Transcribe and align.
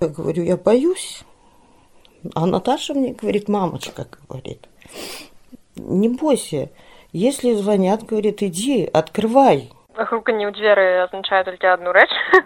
Я 0.00 0.08
говорю, 0.08 0.42
я 0.42 0.56
боюсь. 0.56 1.24
А 2.34 2.46
Наташа 2.46 2.94
мне 2.94 3.12
говорит, 3.12 3.48
мамочка, 3.48 4.06
говорит, 4.28 4.68
не 5.76 6.08
бойся. 6.08 6.70
Если 7.12 7.54
звонят, 7.54 8.04
говорит, 8.04 8.42
иди, 8.42 8.84
открывай. 8.84 9.70
Груканье 9.96 10.48
ў 10.48 10.56
дзверы 10.56 11.04
азначае 11.04 11.44
толькі 11.44 11.68
адну 11.68 11.92
рэч. 11.92 12.08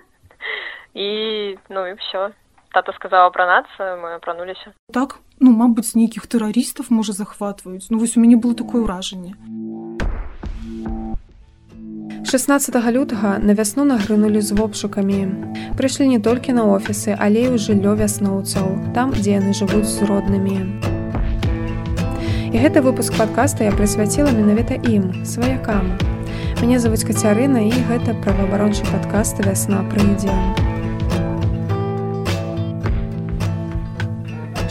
І 0.96 1.58
ну 1.68 1.87
і 1.87 1.94
все. 2.00 2.32
Тата 2.72 2.92
сказала 2.92 3.26
апранацца, 3.26 3.96
мы 4.01 4.17
апрануліся. 4.17 4.72
Так, 4.92 5.21
ну, 5.40 5.53
мабыць, 5.53 5.94
нейкіх 5.94 6.26
тэрарыстаў 6.26 6.90
можа 6.90 7.12
захватваюць. 7.12 7.87
Ну 7.90 8.01
вось 8.01 8.17
у 8.17 8.21
мяне 8.21 8.37
было 8.37 8.56
такое 8.56 8.83
ўражанне. 8.83 9.37
16 12.31 12.75
лютага 12.91 13.39
на 13.43 13.53
вясну 13.53 13.83
нагрынулі 13.83 14.39
з 14.41 14.55
вопшукамі. 14.55 15.27
Прыйшлі 15.75 16.07
не 16.07 16.20
толькі 16.23 16.55
на 16.55 16.63
офісы, 16.63 17.11
але 17.11 17.43
і 17.43 17.49
ў 17.52 17.59
жыллё 17.59 17.91
вясноўцаў, 17.99 18.95
там, 18.95 19.12
дзе 19.12 19.44
яны 19.44 19.52
жывуць 19.52 19.91
з 19.91 20.08
роднымі. 20.08 20.80
І 22.55 22.55
гэты 22.55 22.80
выпуск 22.88 23.20
падкаста 23.20 23.67
я 23.67 23.75
прысвяціла 23.75 24.31
менавіта 24.31 24.80
ім, 24.80 25.27
сваякам. 25.27 25.91
Мяне 26.63 26.80
завуць 26.80 27.03
кацярына 27.03 27.67
і 27.67 27.75
гэта 27.91 28.16
праваабарончы 28.23 28.88
падкаст 28.88 29.44
вясна 29.44 29.84
прыйдзе. 29.91 30.31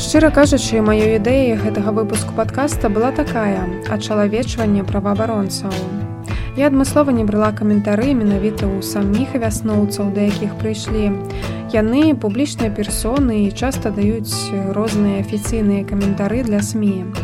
Шчыра 0.01 0.33
кажучы, 0.33 0.81
маёй 0.81 1.21
ідэяй 1.21 1.61
гэтага 1.61 1.93
выпуску 1.93 2.33
падкаста 2.33 2.89
была 2.89 3.13
такая 3.13 3.69
ачалавечванне 3.93 4.81
праваабаронцаў. 4.81 6.09
Я 6.57 6.67
адмыслова 6.67 7.15
не 7.15 7.23
брала 7.23 7.53
каментары 7.55 8.11
менавіта 8.11 8.67
ў 8.67 8.83
саміх 8.83 9.39
вясноўцаў, 9.39 10.11
да 10.11 10.27
якіх 10.27 10.59
прыйшлі. 10.59 11.15
Яны 11.71 12.19
публічныя 12.19 12.75
персоны 12.75 13.47
і 13.47 13.55
часта 13.55 13.95
даюць 13.95 14.35
розныя 14.75 15.23
афіцыйныя 15.23 15.87
каментары 15.87 16.43
для 16.43 16.59
сМ. 16.59 17.15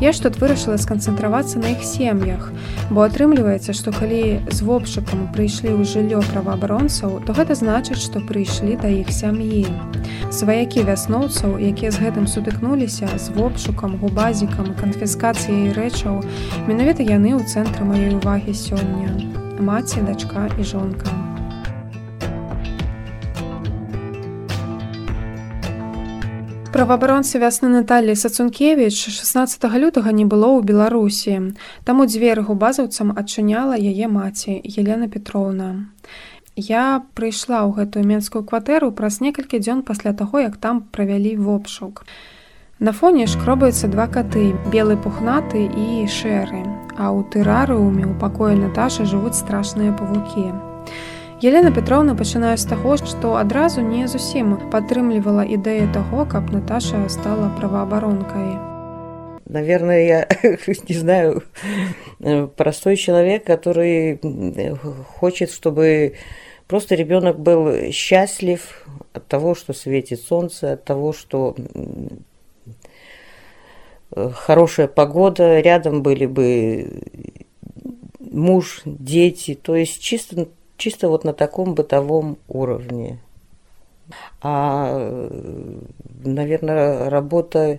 Я 0.00 0.12
ж 0.12 0.22
тут 0.24 0.40
вырашыла 0.40 0.80
сканцэнтравацца 0.80 1.60
на 1.60 1.76
іх 1.76 1.84
сем'ях, 1.84 2.48
бо 2.88 3.04
атрымліваецца, 3.04 3.76
што 3.76 3.92
калі 3.92 4.40
з 4.48 4.64
вопшыкам 4.64 5.28
прыйшлі 5.36 5.76
ў 5.76 5.84
жыллё 5.84 6.24
праваабаронцаў, 6.32 7.20
то 7.28 7.36
гэта 7.36 7.52
значыць, 7.52 8.00
што 8.00 8.24
прыйшлі 8.24 8.80
да 8.80 8.88
іх 8.88 9.12
сям'і. 9.12 9.68
Сваякі 10.32 10.88
вясноўцаў, 10.88 11.60
якія 11.60 11.92
з 11.92 12.00
гэтым 12.00 12.24
сутыкнуліся 12.24 13.12
з 13.12 13.28
вопшукам, 13.36 14.00
губазікам, 14.00 14.72
канфіскацыяй 14.80 15.76
рэчаў, 15.76 16.24
менавіта 16.64 17.04
яны 17.04 17.36
ў 17.36 17.44
цэнтры 17.44 17.84
маёй 17.84 18.16
увагі 18.16 18.56
сёння. 18.56 19.12
Маці, 19.60 20.00
дачка 20.08 20.48
і 20.56 20.64
жонка. 20.64 21.19
Праваабаронцы 26.80 27.36
вясны 27.36 27.68
Наталлі 27.68 28.16
Сацункевіч 28.16 29.12
16 29.12 29.64
лютага 29.76 30.16
не 30.16 30.24
было 30.24 30.48
ў 30.56 30.64
Беларусі. 30.64 31.52
Таму 31.84 32.08
дзверы 32.08 32.40
губазаўцам 32.40 33.12
адчыняла 33.12 33.76
яе 33.76 34.08
маці 34.08 34.56
Елена 34.64 35.04
Петроўна. 35.04 35.92
Я 36.56 37.04
прыйшла 37.12 37.68
ў 37.68 37.84
гэтую 37.84 38.08
менскую 38.08 38.48
кватэру 38.48 38.96
праз 38.96 39.20
некалькі 39.20 39.60
дзён 39.60 39.84
пасля 39.84 40.16
таго, 40.16 40.40
як 40.40 40.56
там 40.56 40.80
правялі 40.88 41.36
вопшук. 41.36 42.08
На 42.80 42.96
фоне 42.96 43.28
шкробаюцца 43.28 43.84
два 43.92 44.08
каты, 44.08 44.56
белы 44.72 44.96
пухнаты 44.96 45.68
і 45.68 46.08
шэры, 46.08 46.64
а 46.96 47.12
ў 47.12 47.28
тэрарыуме 47.28 48.08
ў 48.08 48.16
пакоі 48.16 48.56
Наташа 48.56 49.04
жывуць 49.04 49.36
страшныя 49.36 49.92
павукі. 49.92 50.69
Елена 51.41 51.71
Петровна 51.71 52.15
пачынае 52.15 52.55
з 52.57 52.65
таго, 52.65 52.95
што 52.97 53.35
адразу 53.35 53.81
не 53.81 54.07
зусім 54.07 54.55
падтрымлівала 54.71 55.43
ідэю 55.43 55.91
таго, 55.93 56.25
каб 56.25 56.49
Наташа 56.49 57.09
стала 57.09 57.51
праваабаронкай. 57.59 58.55
Наверное, 59.45 60.01
я 60.05 60.27
не 60.89 60.95
знаю, 60.95 61.43
простой 62.55 62.95
человек, 62.95 63.45
который 63.45 64.19
хочет, 65.19 65.51
чтобы 65.51 66.15
просто 66.67 66.95
ребенок 66.95 67.39
был 67.39 67.91
счастлив 67.91 68.87
от 69.13 69.27
того, 69.27 69.55
что 69.55 69.73
светит 69.73 70.21
солнце, 70.21 70.73
от 70.73 70.83
того, 70.83 71.13
что 71.13 71.55
хорошая 74.15 74.87
погода, 74.87 75.59
рядом 75.59 76.01
были 76.01 76.25
бы 76.25 77.03
муж, 78.19 78.81
дети, 78.85 79.53
то 79.53 79.75
есть 79.75 80.01
чисто 80.01 80.47
чисто 80.80 81.08
вот 81.08 81.24
на 81.24 81.32
таком 81.32 81.74
бытовом 81.74 82.38
уровне. 82.48 83.18
А, 84.42 85.28
наверное, 86.24 87.08
работа 87.08 87.78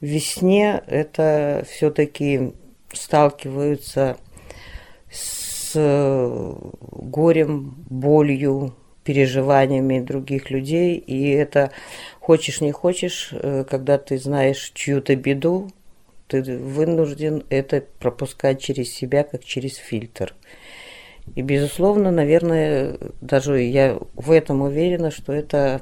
в 0.00 0.04
весне 0.04 0.82
это 0.86 1.64
все-таки 1.68 2.52
сталкиваются 2.92 4.16
с 5.10 5.72
горем, 5.74 7.74
болью, 7.88 8.74
переживаниями 9.02 10.00
других 10.00 10.50
людей. 10.50 10.98
И 10.98 11.30
это 11.30 11.72
хочешь 12.20 12.60
не 12.60 12.72
хочешь, 12.72 13.32
когда 13.68 13.98
ты 13.98 14.18
знаешь 14.18 14.70
чью-то 14.74 15.16
беду, 15.16 15.70
ты 16.28 16.42
вынужден 16.42 17.44
это 17.50 17.82
пропускать 17.98 18.60
через 18.60 18.92
себя, 18.92 19.24
как 19.24 19.44
через 19.44 19.76
фильтр. 19.76 20.34
И, 21.34 21.42
безусловно, 21.42 22.10
наверное, 22.10 22.98
даже 23.20 23.60
я 23.60 23.98
в 24.14 24.30
этом 24.30 24.62
уверена, 24.62 25.10
что 25.10 25.32
это, 25.32 25.80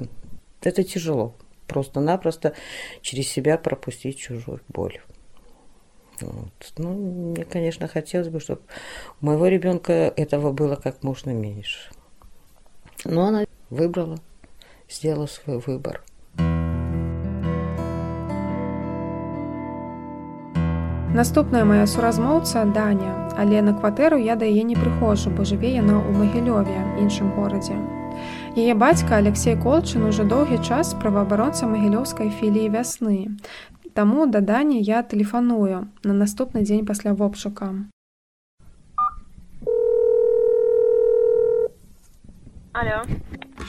это 0.63 0.83
тяжело. 0.83 1.35
Просто-напросто 1.67 2.55
через 3.03 3.29
себя 3.29 3.57
пропустить 3.57 4.19
чужую 4.19 4.61
боль. 4.69 5.01
Вот. 6.21 6.73
Ну, 6.79 6.95
мне, 6.95 7.45
конечно, 7.45 7.89
хотелось 7.89 8.29
бы, 8.29 8.41
чтобы 8.41 8.63
у 9.21 9.27
моего 9.27 9.47
ребенка 9.47 9.93
этого 10.17 10.53
было 10.53 10.77
как 10.77 11.03
можно 11.03 11.31
меньше. 11.31 11.91
Но 13.05 13.27
она 13.27 13.45
выбрала, 13.71 14.19
сделала 14.89 15.27
свой 15.27 15.59
выбор. 15.59 16.03
Наступная 21.15 21.65
моя 21.65 21.87
суразмоўца 21.87 22.65
Даня, 22.65 23.31
але 23.39 23.63
на 23.63 23.73
кватэру 23.73 24.17
я 24.19 24.35
да 24.35 24.47
яе 24.51 24.65
не 24.67 24.75
прыхожу, 24.75 25.31
бо 25.31 25.45
жыве 25.47 25.71
яна 25.71 26.03
ў 26.03 26.11
магілёве 26.11 26.75
іншым 26.99 27.31
горадзе. 27.39 27.79
Яе 28.59 28.75
бацька 28.75 29.23
Алексей 29.23 29.55
Колчын 29.55 30.11
ужо 30.11 30.27
доўгі 30.27 30.59
час 30.67 30.91
праваабаронца 30.99 31.71
магілёўскай 31.71 32.35
філіі 32.35 32.75
вясны. 32.75 33.31
Таму 33.95 34.27
да 34.27 34.43
Дані 34.43 34.83
я 34.83 35.07
тэлефаную 35.07 35.87
на 36.03 36.19
наступны 36.19 36.67
дзень 36.67 36.83
пасля 36.83 37.15
вопшука. 37.15 37.71
Алло. 42.75 43.07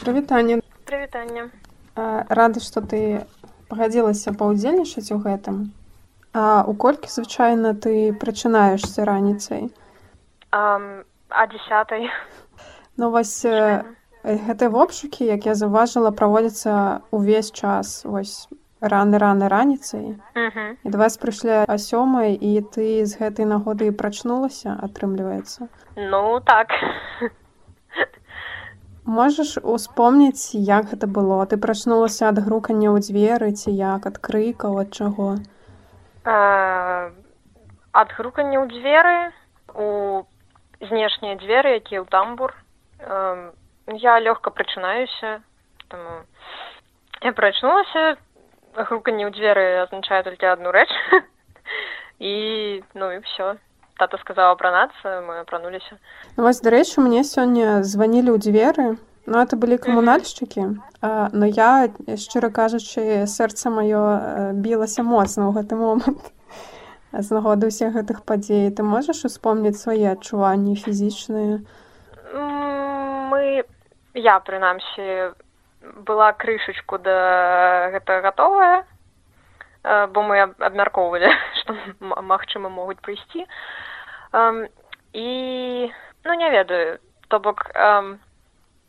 Прывітанне. 0.01 0.65
Прывітанне. 0.89 1.53
Рады, 1.93 2.57
што 2.57 2.81
ты 2.81 3.29
пагадзілася 3.69 4.33
паўдзельнічаць 4.33 5.13
у 5.13 5.21
гэтым. 5.21 5.69
А 6.35 6.65
у 6.67 6.73
колькі 6.75 7.07
звычайна 7.07 7.71
ты 7.79 8.11
прачынаешся 8.11 9.05
раніцай? 9.07 9.71
Um, 10.51 11.05
а 11.29 11.47
десятой. 11.47 12.11
Ну 12.97 13.09
вось 13.09 13.39
гэтыя 13.45 14.67
вопшукі, 14.67 15.23
як 15.31 15.47
я 15.47 15.55
заўважыла, 15.55 16.11
праводзяцца 16.11 17.07
ўвесь 17.15 17.55
час 17.55 18.03
вось 18.03 18.51
раны 18.83 19.15
раны 19.15 19.47
раніцай. 19.47 20.19
Uh 20.35 20.51
-huh. 20.51 20.75
І 20.83 20.89
да 20.89 20.97
вас 20.97 21.15
прыйшлі 21.15 21.63
а 21.67 21.77
сёмай 21.79 22.35
і 22.35 22.61
ты 22.61 23.05
з 23.05 23.15
гэтай 23.15 23.45
нагоды 23.47 23.91
прачнулася, 23.91 24.75
атрымліваецца. 24.83 25.67
Ну 25.95 26.39
так. 26.39 26.67
Можаш 29.05 29.57
успомніць, 29.63 30.51
як 30.55 30.85
гэта 30.85 31.07
было. 31.07 31.45
Ты 31.45 31.57
прачнулася 31.57 32.27
ад 32.27 32.39
грукання 32.39 32.89
ў 32.89 32.99
дзверы 32.99 33.51
ці 33.51 33.71
як 33.71 34.05
ад 34.05 34.17
крыкаў 34.17 34.79
ад 34.79 34.91
чаго? 34.91 35.37
Ад 36.25 38.09
грукання 38.17 38.59
ў 38.61 38.65
дзверы 38.73 39.31
у 39.73 40.25
знешнія 40.81 41.37
дзверы 41.39 41.77
якія 41.79 42.01
ў 42.01 42.07
тамбур. 42.09 42.51
Я 43.87 44.19
лёгка 44.19 44.49
прачынаюся 44.49 45.41
таму 45.89 46.25
я 47.21 47.31
прачнулася 47.31 48.17
груканне 48.75 49.25
ў 49.27 49.31
дзверы 49.31 49.65
азначае 49.85 50.21
толькі 50.27 50.51
адну 50.51 50.73
рэч 50.75 50.89
і 52.19 52.33
ну 52.99 53.11
і 53.11 53.19
все 53.27 53.55
тата 53.99 54.17
сказала 54.21 54.51
апранацца 54.57 55.21
мы 55.27 55.39
апрануліся 55.45 55.97
вось 56.35 56.61
дарэчы 56.65 57.05
мне 57.05 57.23
сёння 57.23 57.81
званілі 57.83 58.35
ў 58.35 58.37
дзверы 58.41 58.87
Ну, 59.25 59.39
это 59.41 59.57
былі 59.57 59.77
камунальшчыкі 59.81 60.77
но 61.33 61.45
я 61.45 61.89
шчыра 62.17 62.49
кажучы 62.49 63.25
сэрца 63.25 63.69
маё 63.73 64.53
білася 64.53 65.01
моцна 65.01 65.49
ў 65.49 65.51
гэты 65.57 65.77
момант 65.77 66.29
з 67.25 67.27
нагоды 67.33 67.69
ўсіх 67.69 67.95
гэтых 67.95 68.21
падзей. 68.21 68.69
Ты 68.69 68.83
можаш 68.83 69.25
успомніць 69.25 69.81
свае 69.81 70.13
адчуванні 70.13 70.75
фізічныя? 70.77 71.61
Мы 72.33 73.65
я 74.13 74.35
прынамсі 74.39 75.33
была 76.05 76.33
крышачку 76.33 76.97
да 76.97 77.89
гэта 77.97 78.21
гатовая 78.21 78.85
бо 79.85 80.21
мы 80.21 80.41
абмяркоўвалі 80.41 81.29
што 81.61 81.77
магчыма 82.21 82.69
могуць 82.69 83.01
прыйсці. 83.01 83.45
І 85.13 85.27
ну 86.25 86.33
не 86.33 86.49
ведаю 86.49 86.99
то 87.27 87.39
бок 87.39 87.69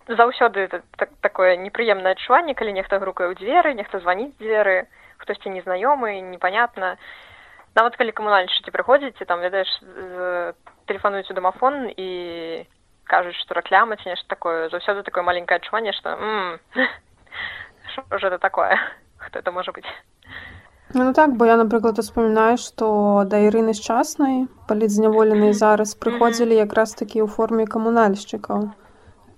заўсёды 0.08 0.68
так, 0.68 1.10
такое 1.20 1.56
непрыемнае 1.56 2.14
адчуванне 2.14 2.54
калі 2.54 2.72
нехта 2.72 2.98
грукае 2.98 3.30
ў 3.30 3.38
дзверы 3.38 3.74
нехта 3.74 3.98
званіць 4.00 4.34
дзверы 4.38 4.86
хтосьці 5.18 5.50
незнаёмы 5.50 6.20
непонятна 6.20 6.96
нават 7.74 7.96
калі 7.96 8.12
камунальшчыкі 8.12 8.70
прыходзіце 8.70 9.26
там 9.26 9.40
ведаеш 9.40 9.68
тэлефануюць 10.86 11.30
у 11.30 11.36
дамафон 11.36 11.90
і 11.90 12.10
кажуць 13.06 13.36
што 13.38 13.54
рэкляма 13.54 13.96
ці 13.96 14.10
нешта 14.10 14.28
такое. 14.28 14.68
Заўсёды 14.70 15.02
такое 15.02 15.22
маленькае 15.22 15.58
адчуванне 15.58 15.92
што 15.92 16.16
уже 18.10 18.26
это 18.30 18.38
такое? 18.38 18.78
Хто 19.18 19.38
это 19.38 19.52
можа 19.52 19.72
быць 19.72 19.88
Ну 20.94 21.12
так 21.12 21.36
бо 21.36 21.46
я 21.46 21.56
напрыклад 21.56 21.98
успамінаю 21.98 22.56
што 22.62 23.26
да 23.26 23.42
ірыны 23.42 23.74
шчаснай 23.74 24.46
палітзняволеныя 24.68 25.52
зараз 25.64 25.94
прыходзілі 25.94 26.54
якраз 26.54 26.94
такі 26.94 27.22
ў 27.22 27.28
форме 27.28 27.66
камунальшчыкаў 27.66 28.70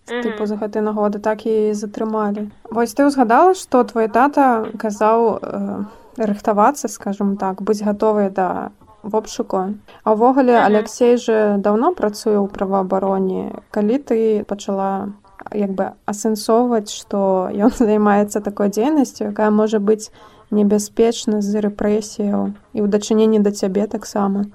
тыпу 0.09 0.47
за 0.47 0.57
гэтай 0.57 0.83
нагоды 0.83 1.21
так 1.23 1.45
і 1.47 1.73
затрымалі 1.77 2.49
вось 2.71 2.95
ты 2.97 3.07
ўзгадала 3.09 3.55
што 3.55 3.85
твой 3.85 4.09
тата 4.09 4.69
казаў 4.81 5.39
э, 5.39 5.85
рыхтавацца 6.19 6.89
скажем 6.89 7.37
так 7.37 7.63
быць 7.63 7.85
гатовыя 7.85 8.31
да 8.31 8.71
вобшуку 9.03 9.75
а 10.05 10.09
ўвогуле 10.13 10.59
алексей 10.59 11.17
же 11.17 11.57
даўно 11.59 11.93
працуе 11.95 12.37
ў 12.41 12.49
праваабароне 12.49 13.63
калі 13.71 13.97
ты 14.03 14.45
пачала 14.45 15.13
як 15.55 15.73
бы 15.73 15.93
асэнсоўваць 16.05 16.91
што 16.93 17.53
ён 17.53 17.71
займаецца 17.91 18.41
такой 18.41 18.73
дзейнасцю 18.75 19.31
якая 19.31 19.51
можа 19.51 19.79
быць 19.79 20.11
небяспечна 20.51 21.45
з 21.45 21.61
рэпрэсіяў 21.69 22.57
і 22.73 22.79
ў 22.83 22.87
дачыненні 22.89 23.45
да 23.45 23.53
цябе 23.53 23.87
таксама 23.87 24.49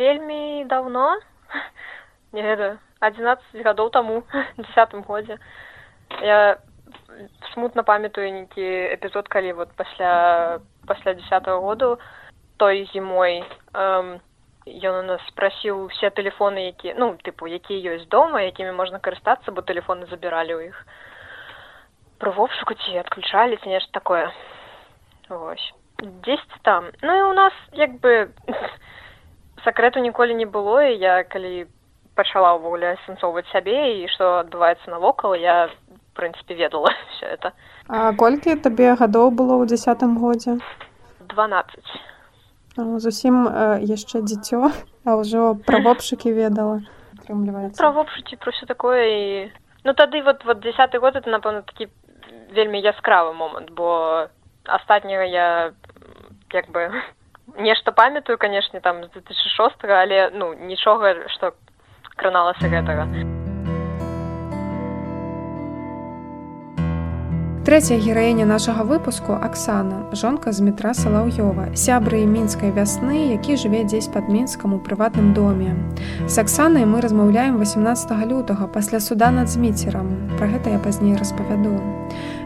вельмі 0.00 0.64
давно. 0.64 1.20
Не 2.32 2.42
ведаю 2.42 2.78
11 3.00 3.62
гадоў 3.64 3.90
таму 3.90 4.22
десятым 4.56 5.02
годзе 5.02 5.38
я 6.22 6.58
смутна 7.52 7.82
памятаю 7.82 8.32
нейкі 8.32 8.64
эпізод 8.96 9.28
калі 9.28 9.52
вот 9.52 9.72
пасля 9.76 10.60
пасля 10.86 11.14
десятого 11.14 11.60
году 11.60 11.98
той 12.56 12.88
зімой 12.92 13.44
эм, 13.72 14.20
ён 14.66 14.94
у 15.00 15.02
нас 15.02 15.20
спрасіў 15.28 15.88
усе 15.88 16.10
тэлефоны 16.10 16.70
які 16.70 16.94
ну 16.94 17.16
тыпу 17.16 17.48
якія 17.48 17.96
ёсць 17.96 18.08
дома 18.08 18.44
якімі 18.44 18.72
можна 18.72 19.00
карыстацца 19.00 19.52
бо 19.52 19.62
тэлефоны 19.62 20.06
забіралі 20.06 20.54
ў 20.54 20.60
іх 20.68 20.76
про 22.20 22.32
вопшуку 22.32 22.74
ці 22.74 23.00
адключалі 23.00 23.56
ці 23.56 23.68
нешта 23.68 23.92
такое. 23.96 24.28
Вось 25.28 25.72
дзесьці 26.00 26.58
там. 26.62 26.92
Ну 27.02 27.16
і 27.16 27.22
у 27.22 27.32
нас 27.32 27.52
як 27.72 27.96
бы 28.00 28.28
сакрэту 29.64 30.00
ніколі 30.00 30.34
не 30.34 30.44
было 30.44 30.84
і 30.84 30.96
я 31.00 31.24
калі 31.24 31.66
пачала 32.20 32.52
ўвогуле 32.60 32.92
асэнсоўваць 33.00 33.48
сябе 33.54 34.04
і 34.04 34.12
што 34.12 34.44
адбываецца 34.44 34.92
навокал 34.92 35.34
я 35.34 35.72
прынцыпе 36.14 36.54
ведала 36.60 36.92
все 37.16 37.32
это. 37.40 37.52
А 37.88 38.12
колькі 38.12 38.60
табе 38.60 38.92
гадоў 39.00 39.32
было 39.32 39.56
ў 39.56 39.72
десятым 39.72 40.20
годзе 40.20 40.60
дванаццаць 41.32 42.00
зусім 42.76 43.48
э, 43.48 43.80
яшчэ 43.82 44.22
дзіцё 44.22 44.70
а 45.04 45.10
ўжо 45.16 45.54
пра 45.66 45.80
вопшыкі 45.86 46.32
ведала 46.32 46.80
пра 47.26 47.90
вопшыці 47.90 48.36
про 48.36 48.52
все 48.52 48.66
такое 48.66 49.04
і 49.06 49.52
ну 49.84 49.94
тады 49.94 50.22
вот 50.22 50.44
вот 50.44 50.60
десятый 50.60 51.00
год 51.00 51.16
это 51.16 51.30
напэўна 51.30 51.62
такі 51.62 51.88
вельмі 52.52 52.80
яскравы 52.80 53.32
момант 53.34 53.70
бо 53.70 54.28
астатняга 54.64 55.24
я 55.24 55.72
як 56.52 56.70
бы 56.70 56.90
нешта 57.58 57.92
памятаю 57.92 58.38
канешне 58.38 58.80
там 58.80 59.04
з 59.04 59.10
2006 59.10 59.84
але 59.84 60.30
ну 60.34 60.54
нічога 60.54 61.28
што 61.28 61.52
краналася 62.16 62.68
гэтага 62.68 63.06
Трэцяя 67.70 68.00
гераіня 68.00 68.46
нашага 68.48 68.82
выпуску 68.82 69.36
Аксана, 69.36 70.08
жонка 70.16 70.50
з 70.50 70.64
метра 70.64 70.90
Салаўёва, 70.90 71.76
сябры 71.76 72.24
мінскай 72.26 72.72
вясны, 72.72 73.30
які 73.36 73.54
жыве 73.54 73.84
дзесь 73.84 74.08
пад 74.08 74.26
мінскам 74.32 74.74
у 74.74 74.78
прыватным 74.80 75.34
доме. 75.36 75.76
З 76.26 76.42
Аксанай 76.42 76.82
мы 76.82 77.00
размаўляем 77.00 77.62
18 77.62 78.10
лютага 78.26 78.66
пасля 78.66 78.98
суда 78.98 79.30
над 79.30 79.52
зміцерам. 79.52 80.08
Пра 80.38 80.48
гэта 80.48 80.70
я 80.74 80.78
пазней 80.78 81.14
распавяду. 81.14 81.76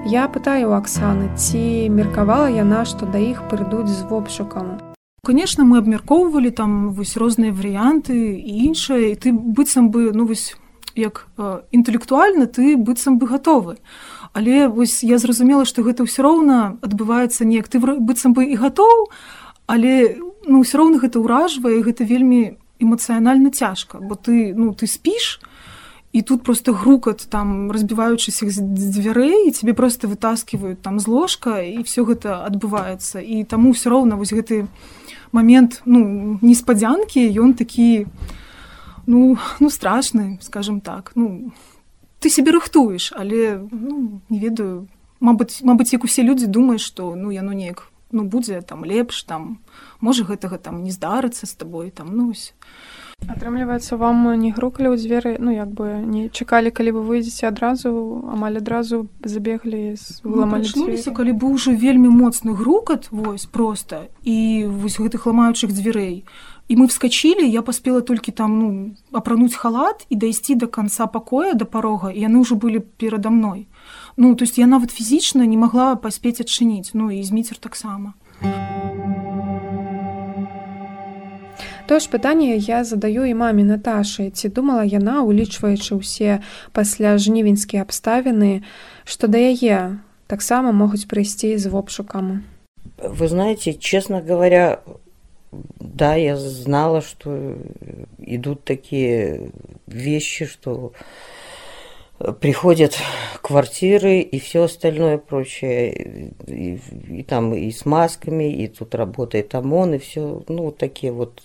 Я 0.04 0.28
пытаю 0.28 0.74
у 0.74 0.76
Аксаны, 0.76 1.30
ці 1.38 1.88
меркавала 1.88 2.50
яна, 2.50 2.84
што 2.84 3.06
да 3.06 3.16
іх 3.16 3.46
прыйдуць 3.48 3.88
з 3.88 4.02
вопшукам. 4.10 4.93
Конечно, 5.24 5.64
мы 5.64 5.78
абмяркоўвалі 5.78 6.50
там 6.50 6.92
вось 6.92 7.16
розныя 7.16 7.52
варыянты 7.52 8.12
і 8.36 8.52
іншае, 8.68 9.12
і 9.12 9.16
ты 9.16 9.32
быццам 9.32 9.88
бы 9.90 10.12
ну 10.12 10.26
вось 10.26 10.56
як 10.94 11.26
э, 11.38 11.62
інтэлектуальна 11.72 12.46
ты 12.46 12.76
быццам 12.76 13.18
бы 13.18 13.26
гатовы. 13.26 13.80
Але 14.32 14.68
вось 14.68 15.02
я 15.02 15.18
зразумела 15.18 15.64
што 15.64 15.82
гэта 15.82 16.04
ўсё 16.04 16.22
роўна 16.22 16.76
адбываецца 16.84 17.48
неяк. 17.48 17.72
Ты 17.72 17.80
быццам 17.80 18.36
бы 18.36 18.44
і 18.44 18.54
гатоў 18.54 19.08
але 19.66 20.20
ну 20.44 20.60
ўсё 20.60 20.78
роўна 20.78 21.00
гэта 21.00 21.18
ўражвае 21.24 21.80
гэта 21.80 22.04
вельмі 22.04 22.60
эмацыянальна 22.78 23.48
цяжка 23.48 23.98
бо 24.04 24.14
ты 24.14 24.52
ну 24.52 24.76
ты 24.76 24.84
спіш 24.84 25.40
і 25.40 25.53
тут 26.22 26.42
просто 26.42 26.72
грукат 26.72 27.26
там 27.28 27.72
разбіваючыся 27.72 28.50
з 28.50 28.62
дзвярэй 28.62 29.48
і 29.48 29.50
тебе 29.50 29.74
просто 29.74 30.06
вытаскивают 30.06 30.76
там 30.82 31.00
з 31.00 31.08
ложка 31.08 31.58
і 31.58 31.82
все 31.82 32.06
гэта 32.06 32.46
адбываецца 32.46 33.18
і 33.18 33.42
таму 33.44 33.74
ўсё 33.74 33.90
роўна 33.90 34.14
вось 34.14 34.30
гэты 34.30 34.70
момент 35.34 35.82
ну 35.84 36.38
неспадзянкі 36.38 37.18
ён 37.34 37.58
такі 37.58 38.06
ну 39.06 39.36
ну 39.58 39.66
страшны 39.70 40.38
скажем 40.40 40.80
так. 40.80 41.12
Ну 41.14 41.50
ты 42.20 42.30
себе 42.30 42.54
рыхтуеш 42.54 43.12
але 43.16 43.66
ну, 43.70 44.20
не 44.30 44.38
ведаю. 44.38 44.86
Мабыць 45.18 45.66
мабыць 45.66 45.92
як 45.92 46.04
усе 46.04 46.22
людзі 46.22 46.46
думаюць 46.46 46.84
что 46.84 47.14
ну 47.18 47.34
яно 47.34 47.52
неяк 47.52 47.90
ну 48.14 48.22
будзе 48.22 48.62
там 48.62 48.84
лепш 48.84 49.26
там 49.26 49.58
можа 50.00 50.22
гэтага 50.22 50.58
там 50.58 50.84
не 50.86 50.94
здарыцца 50.94 51.46
з 51.46 51.54
табой 51.58 51.90
там 51.90 52.14
нусь 52.16 52.54
атрымліваецца 53.28 53.96
вам 53.96 54.26
не 54.40 54.52
грукалі 54.52 54.92
ў 54.92 54.96
дзверы 55.00 55.36
ну 55.40 55.50
як 55.54 55.70
бы 55.70 56.00
не 56.04 56.28
чакалі 56.28 56.70
калі 56.70 56.96
вы 56.98 57.02
выйдзеце 57.08 57.48
адразу 57.48 57.90
амаль 58.30 58.58
адразу 58.60 59.06
забеглі 59.24 59.96
зламаліся 59.96 61.10
ну, 61.10 61.16
калі 61.16 61.32
быў 61.32 61.60
уже 61.60 61.74
вельмі 61.74 62.08
моцны 62.08 62.54
грукат 62.54 63.08
вось 63.10 63.46
просто 63.46 64.08
і 64.22 64.66
вось 64.68 65.00
гэтых 65.00 65.26
ламаючых 65.26 65.72
дзвярэй 65.72 66.24
і 66.68 66.76
мы 66.76 66.86
вскочили 66.86 67.46
я 67.46 67.62
паспела 67.62 68.00
толькі 68.00 68.32
там 68.32 68.58
ну 68.58 68.68
апрануць 69.12 69.54
халат 69.54 70.06
і 70.08 70.16
дайсці 70.16 70.54
до 70.54 70.66
конца 70.66 71.06
пакоя 71.06 71.54
до 71.54 71.64
парога 71.64 72.10
і 72.10 72.20
яны 72.20 72.40
ўжо 72.40 72.56
былі 72.56 72.80
перада 72.80 73.30
мной. 73.30 73.68
Ну 74.16 74.34
то 74.34 74.44
есть 74.44 74.58
я 74.58 74.66
нават 74.66 74.90
фізічна 74.90 75.46
не 75.46 75.56
могла 75.56 75.96
паспець 75.96 76.40
адчыніць 76.40 76.94
ну 76.94 77.10
і 77.10 77.22
зміцер 77.22 77.58
таксама 77.58 78.14
тое 81.86 82.00
ж 82.00 82.08
пытанне 82.08 82.56
я 82.56 82.84
задаю 82.84 83.24
і 83.24 83.34
маме 83.34 83.64
Наташы 83.64 84.30
ці 84.30 84.48
думала 84.48 84.84
яна 84.84 85.22
улічваючы 85.22 86.00
ўсе 86.00 86.40
пасля 86.72 87.18
жнівеньскія 87.18 87.84
абставіны 87.84 88.64
што 89.04 89.28
да 89.28 89.38
яе 89.38 90.00
таксама 90.26 90.72
могуць 90.72 91.04
прыйсці 91.04 91.56
з 91.58 91.66
вопшукам? 91.68 92.44
Вы 92.98 93.28
знаете 93.28 93.74
честно 93.74 94.20
говоря 94.20 94.80
да, 95.78 96.16
я 96.16 96.36
знала, 96.36 97.00
что 97.00 97.56
идут 98.18 98.64
такие 98.64 99.50
вещи, 99.86 100.46
что 100.46 100.92
приходят 102.40 102.96
квартиры 103.42 104.20
и 104.20 104.38
все 104.38 104.64
остальное 104.64 105.18
прочее, 105.18 106.32
и, 106.46 106.80
и 107.08 107.22
там 107.22 107.54
и 107.54 107.70
с 107.70 107.84
масками, 107.84 108.52
и 108.52 108.68
тут 108.68 108.94
работает 108.94 109.54
ОМОН, 109.54 109.94
и 109.94 109.98
все, 109.98 110.42
ну, 110.48 110.64
вот 110.64 110.78
такие 110.78 111.12
вот. 111.12 111.42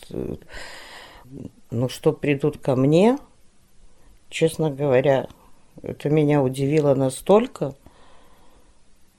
Ну, 1.71 1.88
что 1.88 2.13
придут 2.13 2.57
ко 2.57 2.75
мне, 2.75 3.19
честно 4.29 4.71
говоря, 4.71 5.27
это 5.83 6.09
меня 6.09 6.41
удивило 6.41 6.95
настолько, 6.95 7.75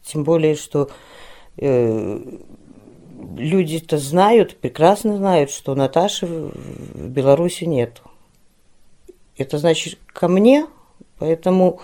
тем 0.02 0.24
более, 0.24 0.56
что 0.56 0.90
э, 1.58 2.20
люди-то 3.36 3.98
знают, 3.98 4.56
прекрасно 4.56 5.16
знают, 5.16 5.50
что 5.50 5.76
Наташи 5.76 6.26
в 6.26 7.08
Беларуси 7.08 7.64
нет. 7.64 8.02
Это 9.36 9.58
значит 9.58 9.98
ко 10.08 10.26
мне, 10.26 10.66
поэтому 11.20 11.80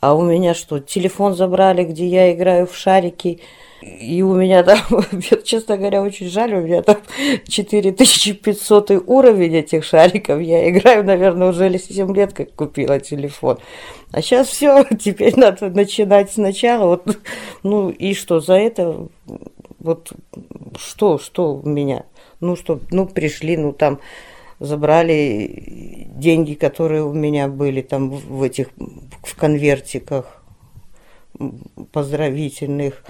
А 0.00 0.14
у 0.14 0.22
меня 0.22 0.54
что, 0.54 0.78
телефон 0.78 1.34
забрали, 1.34 1.84
где 1.84 2.06
я 2.06 2.32
играю 2.32 2.66
в 2.66 2.76
шарики, 2.76 3.40
и 3.82 4.22
у 4.22 4.34
меня 4.34 4.62
там, 4.62 4.78
честно 5.44 5.76
говоря, 5.76 6.02
очень 6.02 6.28
жаль, 6.28 6.54
у 6.54 6.60
меня 6.60 6.82
там 6.82 6.98
4500 7.48 8.90
уровень 9.06 9.56
этих 9.56 9.84
шариков. 9.84 10.40
Я 10.40 10.68
играю, 10.70 11.04
наверное, 11.04 11.48
уже 11.48 11.76
7 11.78 12.14
лет, 12.14 12.32
как 12.32 12.54
купила 12.54 13.00
телефон. 13.00 13.58
А 14.12 14.22
сейчас 14.22 14.48
все, 14.48 14.84
теперь 15.00 15.36
надо 15.36 15.70
начинать 15.70 16.30
сначала. 16.32 16.86
Вот, 16.86 17.18
ну 17.62 17.90
и 17.90 18.14
что, 18.14 18.40
за 18.40 18.54
это, 18.54 19.08
вот 19.80 20.12
что, 20.76 21.18
что 21.18 21.54
у 21.54 21.68
меня? 21.68 22.04
Ну 22.40 22.54
что, 22.56 22.80
ну 22.90 23.06
пришли, 23.06 23.56
ну 23.56 23.72
там 23.72 23.98
забрали 24.60 26.08
деньги, 26.14 26.54
которые 26.54 27.04
у 27.04 27.12
меня 27.12 27.48
были 27.48 27.82
там 27.82 28.10
в 28.10 28.42
этих 28.42 28.70
в 29.22 29.36
конвертиках 29.36 30.42
поздравительных. 31.92 33.04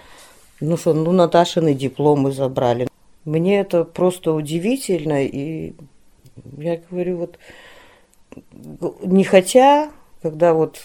Ну 0.60 0.76
что, 0.76 0.92
ну 0.92 1.12
Наташины 1.12 1.74
дипломы 1.74 2.32
забрали. 2.32 2.88
Мне 3.24 3.60
это 3.60 3.84
просто 3.84 4.32
удивительно, 4.32 5.24
и 5.24 5.74
я 6.56 6.80
говорю, 6.90 7.18
вот 7.18 7.38
не 9.02 9.24
хотя, 9.24 9.90
когда 10.22 10.54
вот 10.54 10.82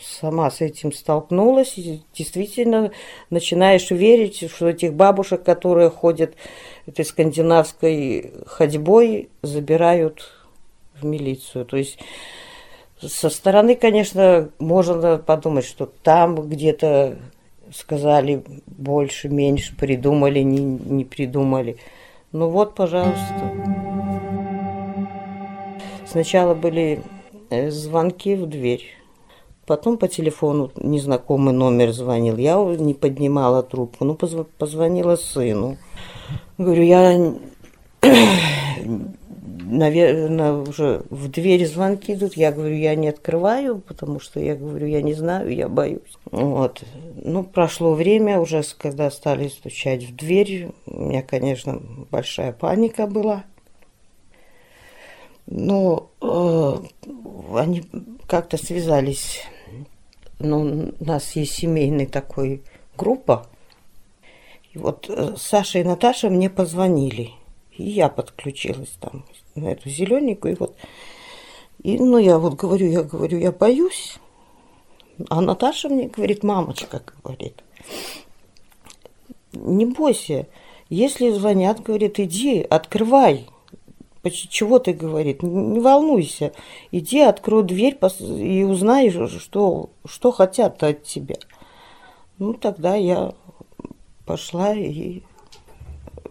сама 0.00 0.50
с 0.50 0.60
этим 0.60 0.92
столкнулась, 0.92 1.76
действительно 2.14 2.90
начинаешь 3.30 3.90
верить, 3.90 4.50
что 4.50 4.68
этих 4.68 4.94
бабушек, 4.94 5.42
которые 5.42 5.90
ходят 5.90 6.34
этой 6.86 7.04
скандинавской 7.04 8.32
ходьбой, 8.46 9.28
забирают 9.42 10.30
в 11.00 11.04
милицию. 11.04 11.64
То 11.64 11.76
есть 11.76 11.98
со 13.00 13.30
стороны, 13.30 13.74
конечно, 13.74 14.50
можно 14.58 15.18
подумать, 15.18 15.64
что 15.64 15.86
там 15.86 16.36
где-то 16.48 17.18
сказали 17.74 18.42
больше, 18.66 19.28
меньше, 19.28 19.76
придумали, 19.76 20.40
не, 20.40 20.60
не 20.60 21.04
придумали. 21.04 21.76
Ну 22.32 22.48
вот, 22.48 22.74
пожалуйста. 22.74 23.52
Сначала 26.06 26.54
были 26.54 27.02
э, 27.50 27.70
звонки 27.70 28.36
в 28.36 28.46
дверь, 28.46 28.84
потом 29.66 29.98
по 29.98 30.06
телефону 30.06 30.70
незнакомый 30.76 31.52
номер 31.52 31.92
звонил. 31.92 32.36
Я 32.36 32.56
не 32.56 32.94
поднимала 32.94 33.62
трубку, 33.62 34.04
ну 34.04 34.14
позвонила 34.14 35.16
сыну. 35.16 35.76
Говорю, 36.58 36.82
я 36.82 37.34
наверное, 39.64 40.52
уже 40.52 41.02
в 41.10 41.28
дверь 41.28 41.66
звонки 41.66 42.14
идут. 42.14 42.36
Я 42.36 42.52
говорю, 42.52 42.76
я 42.76 42.94
не 42.94 43.08
открываю, 43.08 43.78
потому 43.80 44.20
что 44.20 44.40
я 44.40 44.54
говорю, 44.54 44.86
я 44.86 45.02
не 45.02 45.14
знаю, 45.14 45.54
я 45.54 45.68
боюсь. 45.68 46.18
Вот. 46.30 46.82
Ну, 47.16 47.44
прошло 47.44 47.94
время, 47.94 48.40
уже 48.40 48.62
когда 48.78 49.10
стали 49.10 49.48
стучать 49.48 50.04
в 50.04 50.14
дверь, 50.14 50.70
у 50.86 51.00
меня, 51.02 51.22
конечно, 51.22 51.80
большая 52.10 52.52
паника 52.52 53.06
была. 53.06 53.44
Но 55.46 56.10
э, 56.22 56.74
они 57.54 57.84
как-то 58.26 58.56
связались. 58.56 59.42
Ну, 60.38 60.92
у 60.98 61.04
нас 61.04 61.36
есть 61.36 61.52
семейный 61.52 62.06
такой 62.06 62.62
группа. 62.96 63.46
И 64.74 64.78
вот 64.78 65.08
э, 65.08 65.34
Саша 65.36 65.78
и 65.78 65.84
Наташа 65.84 66.28
мне 66.28 66.50
позвонили. 66.50 67.30
И 67.76 67.84
я 67.84 68.08
подключилась 68.08 68.92
там 69.00 69.24
на 69.54 69.68
эту 69.68 69.88
зелененькую. 69.88 70.54
И 70.54 70.56
вот, 70.58 70.76
и, 71.82 71.98
ну, 71.98 72.18
я 72.18 72.38
вот 72.38 72.54
говорю, 72.54 72.88
я 72.88 73.02
говорю, 73.02 73.38
я 73.38 73.52
боюсь. 73.52 74.18
А 75.30 75.40
Наташа 75.40 75.88
мне 75.88 76.08
говорит, 76.08 76.42
мамочка, 76.42 77.02
говорит, 77.22 77.62
не 79.52 79.86
бойся. 79.86 80.48
Если 80.88 81.30
звонят, 81.30 81.80
говорит, 81.80 82.18
иди, 82.18 82.60
открывай. 82.60 83.46
Чего 84.48 84.78
ты, 84.78 84.92
говорит, 84.92 85.42
не 85.42 85.80
волнуйся. 85.80 86.52
Иди, 86.90 87.20
открой 87.20 87.62
дверь 87.62 87.98
и 88.20 88.64
узнай, 88.64 89.10
что, 89.10 89.90
что 90.04 90.32
хотят 90.32 90.82
от 90.82 91.04
тебя. 91.04 91.36
Ну, 92.38 92.54
тогда 92.54 92.96
я 92.96 93.34
пошла 94.26 94.74
и 94.74 95.22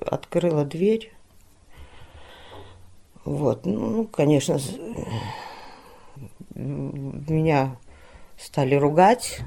открыла 0.06 0.66
дверь. 0.66 1.14
Вот, 3.26 3.66
ну, 3.66 4.06
конечно, 4.06 4.60
меня 6.56 7.78
стали 8.38 8.76
ругать, 8.76 9.40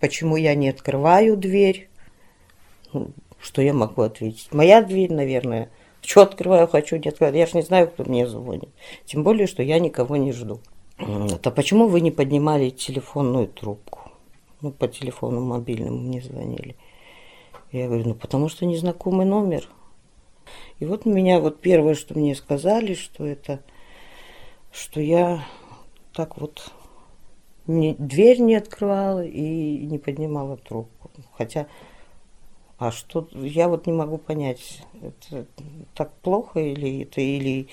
почему 0.00 0.36
я 0.36 0.54
не 0.54 0.68
открываю 0.68 1.36
дверь. 1.36 1.88
Ну, 2.92 3.10
что 3.40 3.62
я 3.62 3.72
могу 3.72 4.02
ответить? 4.02 4.52
Моя 4.52 4.82
дверь, 4.82 5.12
наверное. 5.12 5.70
Что 6.02 6.22
открываю, 6.22 6.68
хочу, 6.68 6.96
не 6.96 7.08
открываю. 7.08 7.36
Я 7.36 7.46
же 7.46 7.56
не 7.56 7.62
знаю, 7.62 7.88
кто 7.88 8.04
мне 8.04 8.26
звонит. 8.26 8.68
Тем 9.06 9.22
более, 9.22 9.46
что 9.46 9.62
я 9.62 9.78
никого 9.78 10.16
не 10.16 10.32
жду. 10.32 10.60
А 10.98 11.50
почему 11.50 11.88
вы 11.88 12.00
не 12.00 12.10
поднимали 12.10 12.70
телефонную 12.70 13.48
трубку? 13.48 14.10
Ну, 14.60 14.70
по 14.70 14.88
телефону 14.88 15.40
мобильному 15.40 15.98
мне 15.98 16.20
звонили. 16.20 16.76
Я 17.74 17.88
говорю, 17.88 18.10
ну, 18.10 18.14
потому 18.14 18.48
что 18.48 18.66
незнакомый 18.66 19.26
номер. 19.26 19.68
И 20.78 20.84
вот 20.84 21.06
меня 21.06 21.40
вот 21.40 21.60
первое, 21.60 21.96
что 21.96 22.16
мне 22.16 22.36
сказали, 22.36 22.94
что 22.94 23.26
это, 23.26 23.58
что 24.70 25.00
я 25.00 25.44
так 26.12 26.38
вот 26.38 26.70
не, 27.66 27.94
дверь 27.94 28.38
не 28.38 28.54
открывала 28.54 29.24
и 29.24 29.86
не 29.86 29.98
поднимала 29.98 30.56
трубку. 30.56 31.10
Хотя, 31.36 31.66
а 32.78 32.92
что, 32.92 33.26
я 33.32 33.68
вот 33.68 33.88
не 33.88 33.92
могу 33.92 34.18
понять, 34.18 34.80
это 35.02 35.44
так 35.96 36.12
плохо 36.18 36.60
или 36.60 37.02
это, 37.02 37.20
или... 37.20 37.66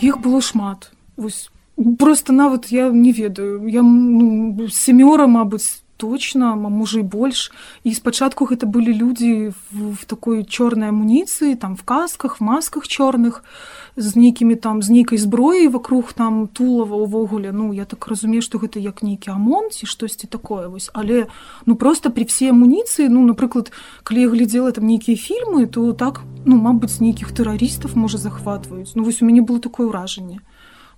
Іх 0.00 0.20
было 0.20 0.40
шмат. 0.40 0.92
Вось 1.16 1.50
просто 1.98 2.32
нават 2.32 2.72
я 2.72 2.90
не 2.90 3.12
ведаю. 3.12 3.66
Я 3.66 3.82
ну, 3.82 4.68
сямёра 4.68 5.26
мабыць 5.26 5.82
точно 6.02 6.56
можа 6.56 6.98
і 6.98 7.02
больш 7.06 7.52
і 7.86 7.94
спачатку 7.94 8.46
гэта 8.50 8.66
былі 8.66 8.90
людзі 8.90 9.54
в, 9.70 10.02
в 10.02 10.04
такой 10.10 10.42
чорнай 10.42 10.90
амуніцыі 10.90 11.54
там 11.54 11.78
в 11.78 11.86
касках 11.86 12.42
масках 12.42 12.90
чорных 12.90 13.46
з 13.94 14.16
нейкімі 14.18 14.58
там 14.58 14.82
з 14.82 14.90
нейкай 14.90 15.18
зброяй 15.18 15.68
вокруг 15.68 16.10
там 16.12 16.48
тулава 16.50 16.96
увогуле 16.96 17.52
ну 17.54 17.70
я 17.70 17.86
так 17.86 18.02
разумею 18.10 18.42
што 18.42 18.58
гэта 18.58 18.82
як 18.82 19.06
нейкі 19.06 19.30
амон 19.30 19.70
ці 19.70 19.86
штосьці 19.86 20.26
такое 20.26 20.66
вось 20.66 20.90
але 20.90 21.30
ну 21.70 21.78
просто 21.78 22.10
при 22.10 22.26
все 22.26 22.50
амуніцыі 22.50 23.06
ну 23.06 23.22
напрыклад 23.22 23.70
калі 24.02 24.26
я 24.26 24.28
глядзела 24.28 24.74
там 24.74 24.90
нейкія 24.90 25.14
фільмы 25.14 25.70
то 25.70 25.92
так 25.94 26.26
ну 26.42 26.58
мабыць 26.58 26.98
нейкіх 26.98 27.30
тэрарыстаў 27.30 27.94
можа 27.94 28.18
захватваюць 28.18 28.98
ну 28.98 29.06
вось 29.06 29.22
у 29.22 29.30
мяне 29.30 29.46
было 29.46 29.62
такое 29.62 29.86
ўражанне 29.86 30.42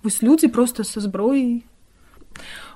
вось 0.05 0.21
людзі 0.23 0.47
просто 0.53 0.85
са 0.85 1.01
зброяй 1.01 1.65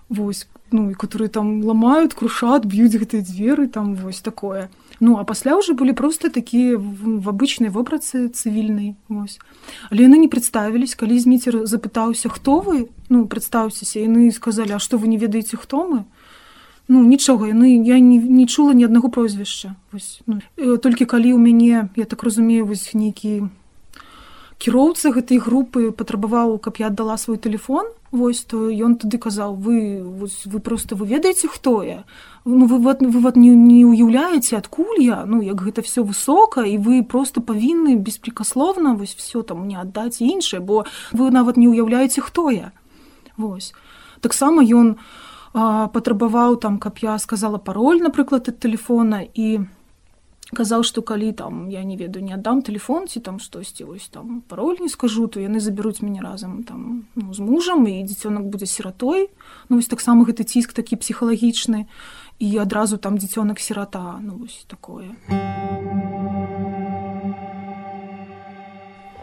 вось 0.09 0.47
ну 0.71 0.91
і 0.91 0.93
которые 0.93 1.29
там 1.29 1.63
ламаюць 1.63 2.13
крушат 2.13 2.65
б'юць 2.65 2.97
гэтай 2.97 3.21
дзверы 3.21 3.67
там 3.67 3.95
вось 3.95 4.21
такое. 4.21 4.69
Ну 4.99 5.17
а 5.17 5.23
пасля 5.23 5.57
уже 5.57 5.73
былі 5.73 5.93
просто 5.93 6.29
такія 6.29 6.77
в 6.77 7.29
абычнай 7.29 7.69
вопрацы 7.69 8.29
цывільнай 8.29 8.95
вось. 9.09 9.39
Але 9.89 10.05
яны 10.05 10.17
не 10.17 10.27
представілись 10.27 10.95
калі 10.95 11.19
зміцер 11.19 11.65
запытаўся 11.65 12.29
хто 12.29 12.61
вы? 12.61 12.89
Ну 13.09 13.25
прадстаўцеся 13.25 13.99
яны 13.99 14.31
сказалі 14.31 14.77
а 14.77 14.79
что 14.79 14.97
вы 14.97 15.07
не 15.07 15.17
ведаеце 15.17 15.57
хто 15.57 15.89
мы? 15.89 16.03
Ну 16.87 17.05
нічога 17.05 17.47
яны 17.47 17.81
я 17.85 17.99
не, 17.99 18.17
не 18.17 18.45
чула 18.45 18.73
ні 18.73 18.85
аднаго 18.85 19.09
прозвішча 19.09 19.75
вось 19.91 20.21
ну, 20.27 20.41
толькі 20.77 21.05
калі 21.05 21.33
у 21.33 21.37
мяне 21.37 21.89
я 21.95 22.05
так 22.05 22.23
разумею 22.23 22.65
вось 22.65 22.93
нейкі 22.93 23.49
кіроўца 24.59 25.15
гэтай 25.15 25.39
групы 25.39 25.91
патрабаваў 25.95 26.59
каб 26.59 26.77
я 26.83 26.91
аддала 26.91 27.17
свой 27.17 27.37
телефон 27.37 27.87
Вось 28.11 28.41
то 28.41 28.73
ён 28.73 28.95
тады 28.97 29.21
казаў 29.21 29.53
вы 29.53 30.01
вось, 30.01 30.41
вы 30.45 30.59
просто 30.59 30.95
вы 30.95 31.05
ведаеце 31.05 31.47
хто 31.47 31.83
я? 31.83 32.05
Ну 32.43 32.65
вы 32.65 32.79
вот 32.79 33.01
вы 33.01 33.19
вот 33.19 33.35
не, 33.35 33.49
не 33.49 33.85
уяўляеце 33.85 34.57
адкуль 34.57 34.97
я? 34.97 35.25
Ну 35.25 35.41
як 35.41 35.61
гэта 35.61 35.83
все 35.85 36.01
высока 36.01 36.65
і 36.65 36.77
вы 36.81 37.03
просто 37.03 37.41
павінны 37.41 38.01
беспрекасловна 38.01 38.95
вось 38.95 39.13
все 39.13 39.43
там 39.43 39.67
не 39.67 39.75
аддаць 39.77 40.21
іншае 40.21 40.59
бо 40.59 40.85
вы 41.13 41.29
нават 41.29 41.57
не 41.57 41.69
уяўляеце 41.69 42.21
хто 42.21 42.49
я 42.49 42.71
Вось. 43.37 43.73
Таксама 44.21 44.65
ён 44.65 44.97
патрабаваў 45.53 46.57
там 46.57 46.79
каб 46.79 46.97
я 46.97 47.19
сказала 47.19 47.57
пароль 47.57 48.01
напрыклад 48.01 48.49
ад 48.49 48.59
телефона 48.59 49.21
і 49.21 49.69
казаў 50.55 50.83
што 50.83 51.01
калі 51.05 51.31
там 51.33 51.69
я 51.69 51.83
не 51.83 51.95
ведаю 51.97 52.25
не 52.25 52.33
аддам 52.33 52.61
телефон 52.61 53.07
ці 53.07 53.19
там 53.19 53.39
штосьці 53.39 53.83
вось 53.83 54.09
там 54.09 54.41
пароль 54.41 54.77
не 54.79 54.89
скажу 54.89 55.27
то 55.27 55.39
яны 55.39 55.59
забяруць 55.59 56.01
мяне 56.01 56.21
разам 56.21 56.63
там 56.63 57.05
ну, 57.15 57.33
з 57.33 57.39
мужам 57.39 57.85
і 57.87 58.03
дзіцёнак 58.03 58.49
будзе 58.49 58.65
сіратой 58.65 59.29
ну 59.69 59.77
вось 59.77 59.87
таксама 59.87 60.25
гэты 60.25 60.43
ціск 60.43 60.73
такі 60.73 60.95
псіхалагічны 60.97 61.85
і 62.39 62.57
адразу 62.57 62.97
там 62.97 63.17
дзіцёнак 63.17 63.59
сірата 63.59 64.17
ну 64.21 64.41
вось 64.41 64.65
такое 64.65 65.13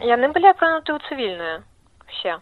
яны 0.06 0.30
былі 0.30 0.46
апрануты 0.54 0.94
ў 0.94 1.02
цывільныя 1.10 1.66
все 2.06 2.38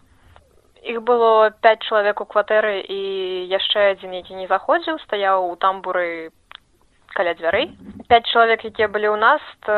іх 0.85 1.01
было 1.01 1.49
пять 1.65 1.81
чалавек 1.89 2.21
у 2.21 2.29
кватэры 2.29 2.85
і 2.85 3.01
яшчэ 3.49 3.97
адзін 3.97 4.13
які 4.13 4.37
не 4.37 4.45
заходзіў 4.45 5.01
стаяў 5.09 5.49
у 5.49 5.55
тамбуры 5.57 6.29
каля 7.17 7.33
дзвярэй 7.33 7.73
пять 8.07 8.27
чалавек 8.31 8.65
якія 8.65 8.87
былі 8.87 9.13
ў 9.13 9.17
нас 9.17 9.41
то 9.65 9.75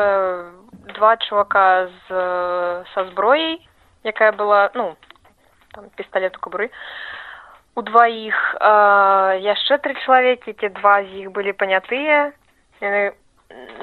два 0.98 1.16
чувака 1.16 1.88
з 1.88 2.06
са 2.94 3.04
зброяй 3.12 3.60
якая 4.04 4.32
была 4.32 4.70
ну 4.74 4.96
там 5.72 5.90
пісталет 5.96 6.36
у 6.36 6.40
кабуры 6.40 6.70
у 7.78 7.82
дваіх 7.86 8.34
яшчэ 9.46 9.78
тры 9.78 9.94
чалавекі 10.02 10.52
ці 10.58 10.68
два 10.80 10.98
з 11.06 11.22
іх 11.22 11.30
былі 11.30 11.54
панятыя. 11.54 12.34
Яны 12.82 13.14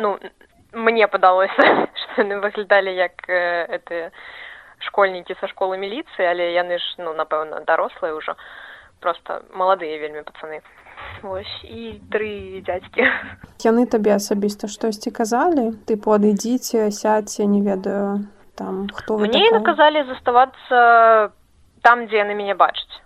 ну 0.03 0.19
мне 0.75 1.07
падалося 1.07 1.87
што 2.01 2.25
яны 2.25 2.41
выглядалі 2.43 2.91
як 2.91 3.15
э, 3.31 3.79
это 3.79 4.11
школьнікі 4.89 5.39
са 5.39 5.47
школы 5.47 5.79
міліцыі 5.79 6.27
але 6.27 6.51
яны 6.51 6.75
ж 6.75 6.83
ну 6.99 7.15
напэўна 7.15 7.63
дарослыя 7.63 8.11
ўжо. 8.19 8.35
Просто 8.99 9.43
маладыя 9.55 9.95
вельмі 9.95 10.27
пацаны 10.27 10.59
Вось 11.25 11.55
і 11.65 11.97
тры 12.13 12.61
дзядзькі 12.65 13.09
яны 13.65 13.85
табе 13.89 14.13
асабіста 14.15 14.69
штосьці 14.69 15.11
казалі? 15.11 15.73
Ты 15.89 15.97
падыдзіце 15.97 16.91
сядце 16.91 17.45
не 17.49 17.61
ведаю 17.65 18.27
там 18.55 18.87
хто 18.93 19.17
мне 19.17 19.51
наказалі 19.51 20.05
заставацца 20.07 21.31
там 21.81 22.07
дзе 22.07 22.23
яны 22.23 22.33
мяне 22.37 22.55
бачаць. 22.55 23.01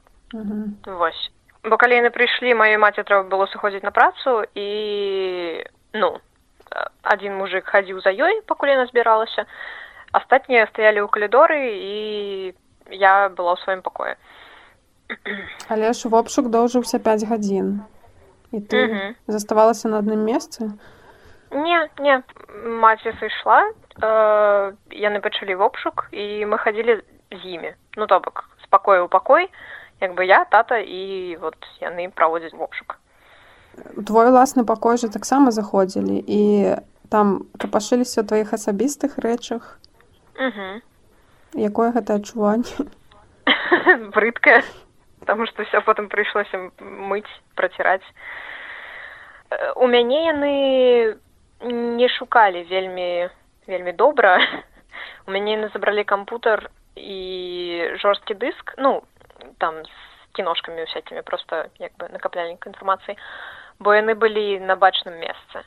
Вось. 0.86 1.22
Бо 1.63 1.75
калі 1.77 2.00
яны 2.00 2.12
прыйшлі 2.15 2.55
маёй 2.55 2.77
маці 2.77 3.03
трэба 3.03 3.27
было 3.27 3.48
сыходзіць 3.51 3.84
на 3.84 3.91
працу 3.91 4.43
і 4.55 5.63
ну 5.93 6.19
адзін 7.03 7.36
мужик 7.36 7.65
хадзіў 7.65 8.00
за 8.05 8.13
ёй 8.13 8.41
пакуль 8.46 8.75
яна 8.75 8.86
збіралася. 8.91 9.46
Астатнія 10.12 10.65
стаялі 10.74 11.05
ў 11.05 11.08
калідоры 11.10 11.62
і 11.77 11.98
я 12.89 13.29
была 13.29 13.53
ў 13.53 13.62
сваім 13.63 13.81
пакоі 13.86 14.15
але 15.67 15.93
ж 15.93 16.09
вопшук 16.09 16.49
доўжыўся 16.49 16.99
5 16.99 17.23
гадзін. 17.23 17.81
І 18.51 18.59
ты 18.59 18.77
-hmm. 18.77 19.13
заставалася 19.27 19.89
на 19.89 19.99
адным 19.99 20.25
месцы? 20.25 20.71
Не 21.51 21.89
не 21.99 22.23
маці 22.65 23.13
сышла 23.21 23.73
э, 24.01 24.73
яны 24.91 25.19
пачалі 25.19 25.55
вопшук 25.55 26.07
і 26.11 26.45
мы 26.45 26.57
хадзілі 26.57 27.01
з 27.31 27.45
імі. 27.45 27.73
Ну 27.97 28.07
то 28.07 28.19
бок 28.19 28.49
спакою 28.63 29.05
ў 29.05 29.09
пакой 29.09 29.49
як 30.01 30.15
бы 30.15 30.23
я 30.23 30.45
тата 30.45 30.77
і 30.77 31.37
вот 31.41 31.55
яны 31.81 32.09
праводзяць 32.09 32.53
вопшук. 32.53 32.97
Твой 34.05 34.29
уласны 34.29 34.65
пакой 34.65 34.97
жа 34.97 35.07
таксама 35.07 35.51
заходзілі 35.51 36.23
і 36.27 36.75
там 37.09 37.45
капашыліся 37.57 38.21
ў 38.21 38.27
тваіх 38.27 38.53
асабістых 38.53 39.17
рэчах? 39.17 39.79
Якое 41.53 41.91
гэта 41.91 42.15
адчуванне? 42.15 42.89
Брыдкае 44.13 44.63
потому 45.29 45.45
что 45.45 45.63
все 45.63 45.79
потым 45.81 46.09
прыйшлося 46.09 46.71
мыць 46.81 47.29
праціраць 47.53 48.05
у 49.75 49.86
мяне 49.86 50.25
яны 50.25 50.53
не 51.69 52.09
шукалі 52.09 52.63
вельмі 52.65 53.29
вельмі 53.67 53.93
добра 53.93 54.41
у 55.27 55.31
мяне 55.31 55.53
яны 55.53 55.69
забралі 55.69 56.03
кампутар 56.03 56.65
і 56.95 57.93
жорсткі 58.01 58.33
дыск 58.41 58.74
ну 58.81 59.03
там 59.62 59.86
з 59.86 59.93
кіношкамі 60.33 60.89
всякімі 60.89 61.21
просто 61.21 61.65
як 61.77 61.93
бы 62.01 62.09
накапляльнік 62.09 62.65
інфармацыі 62.65 63.13
бо 63.77 63.93
яны 63.93 64.17
былі 64.17 64.57
на 64.65 64.81
бачным 64.81 65.21
месцы 65.21 65.62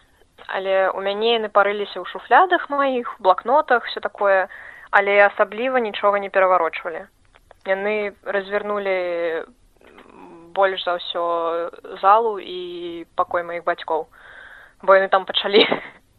але 0.50 0.90
у 0.90 1.00
мяне 1.06 1.38
яны 1.38 1.54
парыліся 1.54 2.02
ў 2.02 2.06
шуфлядах 2.10 2.66
маіх 2.66 3.14
блокнотах 3.20 3.86
все 3.86 4.00
такое. 4.00 4.48
Але 4.90 5.24
асабліва 5.24 5.78
нічога 5.78 6.18
не 6.18 6.28
пераварочвалі 6.28 7.06
яны 7.66 8.14
развярнулі 8.24 8.96
больш 10.52 10.84
за 10.84 10.98
ўсё 10.98 11.24
залу 12.02 12.38
і 12.38 13.04
пакой 13.16 13.42
маіх 13.42 13.64
бацькоў 13.64 14.06
бо 14.82 14.94
яны 14.98 15.08
там 15.08 15.24
пачалі. 15.24 15.64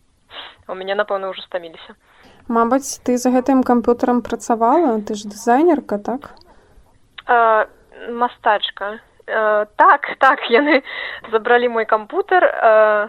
У 0.72 0.76
мяне 0.76 0.96
напэўна 0.96 1.30
ўжо 1.30 1.44
стаміліся. 1.44 1.96
Мабыць 2.48 3.00
ты 3.04 3.20
за 3.20 3.32
гэтым 3.36 3.64
камп'ютарам 3.64 4.24
працавала? 4.24 5.00
Ты 5.04 5.16
ж 5.16 5.28
дызайнерка 5.28 6.00
так? 6.00 6.32
А, 7.28 7.68
мастачка. 8.10 9.00
А, 9.28 9.66
так 9.76 10.08
так 10.20 10.48
яны 10.50 10.84
забралі 11.32 11.68
мой 11.68 11.86
кампутар. 11.86 12.48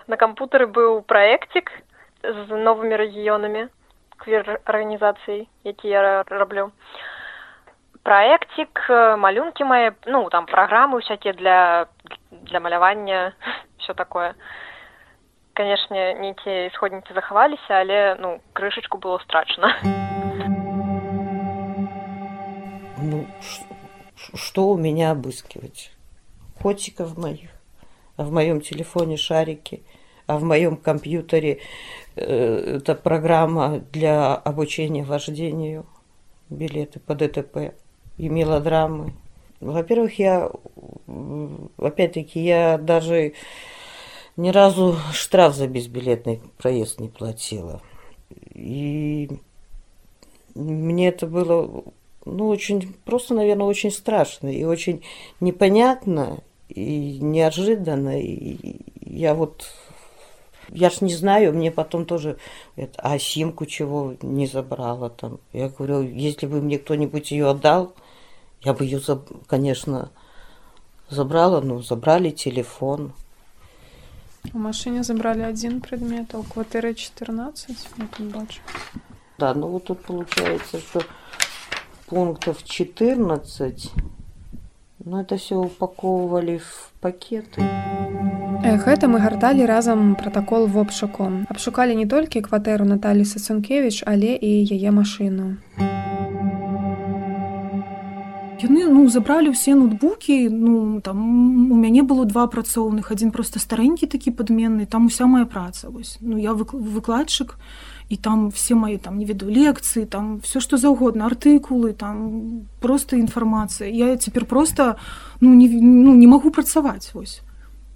На 0.06 0.16
кампутары 0.18 0.66
быў 0.66 1.02
праекцік 1.06 1.70
з 2.22 2.48
новымі 2.50 2.98
рэгіёнамі 2.98 3.70
квер 4.18 4.60
арганізацый 4.64 5.48
які 5.64 5.88
я 5.88 6.22
раблю 6.26 6.70
праекцік 8.03 8.89
малюнкі 9.17 9.63
мае 9.63 9.91
ну 10.07 10.29
там 10.29 10.45
праграмы 10.45 10.97
усякія 10.97 11.33
для 11.33 11.85
для 12.31 12.59
малявання 12.59 13.33
все 13.77 13.93
такое 13.93 14.33
канешне 15.53 16.13
нейкія 16.13 16.65
ісходнікі 16.65 17.13
захаваліся 17.13 17.73
але 17.73 18.15
ну 18.19 18.39
крышачку 18.53 18.97
было 18.97 19.19
страчана 19.19 19.75
ну 22.97 23.27
что 24.15 24.67
у 24.67 24.77
меня 24.77 25.11
обыскивать 25.11 25.91
котиков 26.61 27.17
моих 27.17 27.51
а 28.17 28.23
в 28.23 28.31
моем 28.31 28.61
телефоне 28.61 29.17
шарики 29.17 29.83
а 30.29 30.37
в 30.37 30.43
моем 30.43 30.77
компьютере 30.77 31.59
э, 32.15 32.77
это 32.77 32.93
программа 32.93 33.79
для 33.91 34.35
обучения 34.35 35.03
вождению, 35.03 35.87
билеты 36.49 36.99
по 36.99 37.15
ДТП 37.15 37.73
и 38.18 38.28
мелодрамы. 38.28 39.12
Во-первых, 39.60 40.18
я, 40.18 40.50
опять-таки, 41.78 42.40
я 42.40 42.78
даже 42.78 43.32
ни 44.36 44.50
разу 44.50 44.96
штраф 45.12 45.54
за 45.54 45.68
безбилетный 45.68 46.40
проезд 46.58 47.00
не 47.00 47.08
платила. 47.08 47.80
И 48.54 49.30
мне 50.54 51.08
это 51.08 51.26
было, 51.26 51.84
ну, 52.24 52.48
очень, 52.48 52.94
просто, 53.04 53.34
наверное, 53.34 53.66
очень 53.66 53.90
страшно 53.90 54.48
и 54.48 54.64
очень 54.64 55.02
непонятно 55.40 56.38
и 56.68 57.18
неожиданно. 57.20 58.20
И 58.20 58.80
я 59.00 59.34
вот 59.34 59.66
я 60.70 60.90
ж 60.90 61.00
не 61.02 61.14
знаю, 61.14 61.54
мне 61.54 61.70
потом 61.70 62.04
тоже, 62.04 62.36
а 62.96 63.18
симку 63.18 63.66
чего 63.66 64.14
не 64.22 64.46
забрала 64.46 65.10
там. 65.10 65.38
Я 65.52 65.68
говорю, 65.68 66.02
если 66.02 66.46
бы 66.46 66.60
мне 66.60 66.78
кто-нибудь 66.78 67.30
ее 67.30 67.50
отдал, 67.50 67.92
я 68.63 68.73
бы 68.73 68.85
ее, 68.85 68.99
конечно, 69.47 70.09
забрала, 71.09 71.61
ну, 71.61 71.81
забрали 71.81 72.29
телефон. 72.31 73.13
В 74.53 74.57
машине 74.57 75.03
забрали 75.03 75.41
один 75.41 75.81
предмет, 75.81 76.33
а 76.33 76.39
у 76.39 76.43
квартиры 76.43 76.93
14, 76.93 77.87
я 77.97 78.07
тут 78.17 78.27
бачу. 78.27 78.61
Да, 79.37 79.53
ну 79.53 79.67
вот 79.67 79.85
тут 79.85 80.01
получается, 80.01 80.79
что 80.79 81.01
пунктов 82.07 82.63
14, 82.63 83.91
но 85.05 85.21
это 85.21 85.37
все 85.37 85.55
упаковывали 85.55 86.57
в 86.57 86.91
пакеты. 87.01 87.61
Гэта 88.59 89.07
мы 89.07 89.19
гарталі 89.19 89.65
разам 89.65 90.15
пратакол 90.15 90.67
вобшуку. 90.67 91.31
Абшукалі 91.49 91.95
не 91.95 92.05
толькі 92.05 92.41
кватэру 92.41 92.83
Наталі 92.83 93.25
Сацункевіч, 93.25 94.03
але 94.07 94.35
і 94.35 94.51
яе 94.67 94.91
машыну. 94.91 95.55
Яны 98.62 98.86
ну, 98.86 99.08
забралі 99.08 99.50
ўсе 99.50 99.74
ноутбукі 99.74 100.48
ну, 100.48 101.00
там, 101.00 101.18
у 101.72 101.76
мяне 101.76 102.02
было 102.02 102.24
два 102.24 102.46
працоўных 102.46 103.10
адзін 103.10 103.30
просто 103.34 103.58
старэнькі 103.58 104.06
такі 104.06 104.30
падменны 104.30 104.86
там 104.86 105.06
уся 105.06 105.26
моя 105.26 105.44
праца 105.44 105.90
вось. 105.90 106.18
ну, 106.20 106.38
я 106.38 106.52
выкладчык 106.52 107.58
і 108.08 108.16
там 108.16 108.50
все 108.50 108.74
мои 108.74 108.98
там 108.98 109.18
не 109.18 109.24
веду 109.24 109.50
лекцыі 109.50 110.06
там 110.06 110.40
все 110.40 110.60
что 110.60 110.76
заўгодна 110.76 111.26
артыкулы 111.26 111.92
там 111.92 112.68
просто 112.80 113.16
інфармацыя 113.16 113.90
я 113.90 114.16
цяпер 114.16 114.44
просто 114.44 114.96
ну, 115.40 115.54
не, 115.54 115.68
ну, 115.68 116.14
не 116.14 116.26
магу 116.26 116.50
працаваць 116.50 117.14
вось 117.14 117.42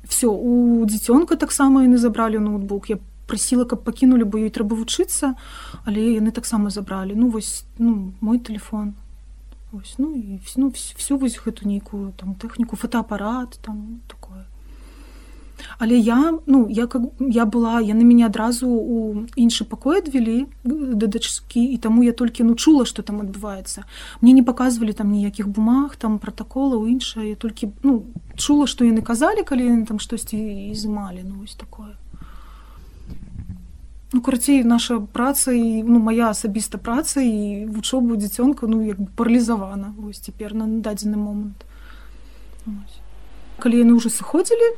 все 0.09 0.27
у 0.27 0.85
дзіцёнка 0.87 1.37
таксама 1.37 1.85
яны 1.85 1.99
забралі 1.99 2.39
ноутбук. 2.39 2.91
Я 2.91 2.99
прасіла 3.27 3.65
каб 3.65 3.85
пакінулі 3.85 4.25
бо 4.25 4.39
ёй 4.39 4.51
трэба 4.51 4.75
вучыцца 4.75 5.37
але 5.85 6.01
яны 6.17 6.33
таксама 6.33 6.71
забралі 6.71 7.13
ну 7.15 7.29
вось 7.29 7.65
ну 7.79 8.13
мой 8.21 8.39
телефон 8.39 8.95
ось 9.73 9.95
ну 9.99 10.15
і 10.15 10.41
ну, 10.57 10.71
всю 10.71 11.19
вось 11.19 11.39
гэту 11.39 11.69
нейкую 11.69 12.13
там 12.17 12.35
тэхніку 12.35 12.77
фотоапарат 12.77 13.59
там 13.63 14.01
такое 14.09 14.47
але 15.79 15.99
я 15.99 16.39
ну 16.47 16.69
я 16.69 16.87
как 16.87 17.03
я 17.21 17.45
была 17.45 17.81
яны 17.81 18.05
мяне 18.05 18.27
адразу 18.27 18.69
у 18.69 19.27
іншы 19.37 19.65
пакой 19.65 19.99
адвялі 19.99 20.47
да 20.65 21.07
дачкі 21.07 21.61
і 21.61 21.77
таму 21.79 22.03
я 22.03 22.13
толькі 22.13 22.45
ну 22.45 22.55
чула 22.55 22.85
что 22.85 23.03
там 23.03 23.21
адбываецца 23.21 23.85
мне 24.21 24.33
не 24.33 24.43
показывалі 24.43 24.93
там 24.93 25.11
ніякіх 25.13 25.49
бумаг 25.49 25.97
там 25.97 26.19
протакола 26.19 26.77
у 26.77 26.87
іншае 26.87 27.35
толькі 27.35 27.73
ну 27.83 28.05
чула 28.37 28.67
что 28.67 28.85
яны 28.85 29.03
казалі 29.03 29.43
калі 29.43 29.65
яны 29.65 29.87
там 29.87 30.01
штосьці 30.01 30.37
ізымалі 30.73 31.25
ну 31.25 31.41
вось 31.41 31.55
такое 31.55 31.97
ну 34.13 34.21
карацей 34.21 34.65
наша 34.65 35.01
праца 35.01 35.53
і 35.53 35.83
ну 35.83 35.99
моя 35.99 36.31
асабіста 36.31 36.79
праца 36.79 37.21
і 37.21 37.67
вучобу 37.67 38.17
дзіцёнка 38.17 38.67
ну 38.67 38.83
як 38.83 38.99
бы 38.99 39.09
паралізавана. 39.17 39.95
Вось 39.99 40.19
цяпер 40.19 40.55
на 40.55 40.67
дадзены 40.67 41.17
момант. 41.17 41.65
Калі 43.59 43.79
яны 43.85 43.99
ўжо 43.99 44.09
сыходзілі 44.09 44.77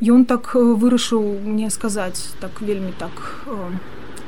ён 0.00 0.24
так 0.24 0.54
вырашыў 0.54 1.44
мне 1.44 1.70
сказаць 1.70 2.32
так 2.40 2.60
вельмі 2.60 2.92
так 2.98 3.44
э, 3.46 3.70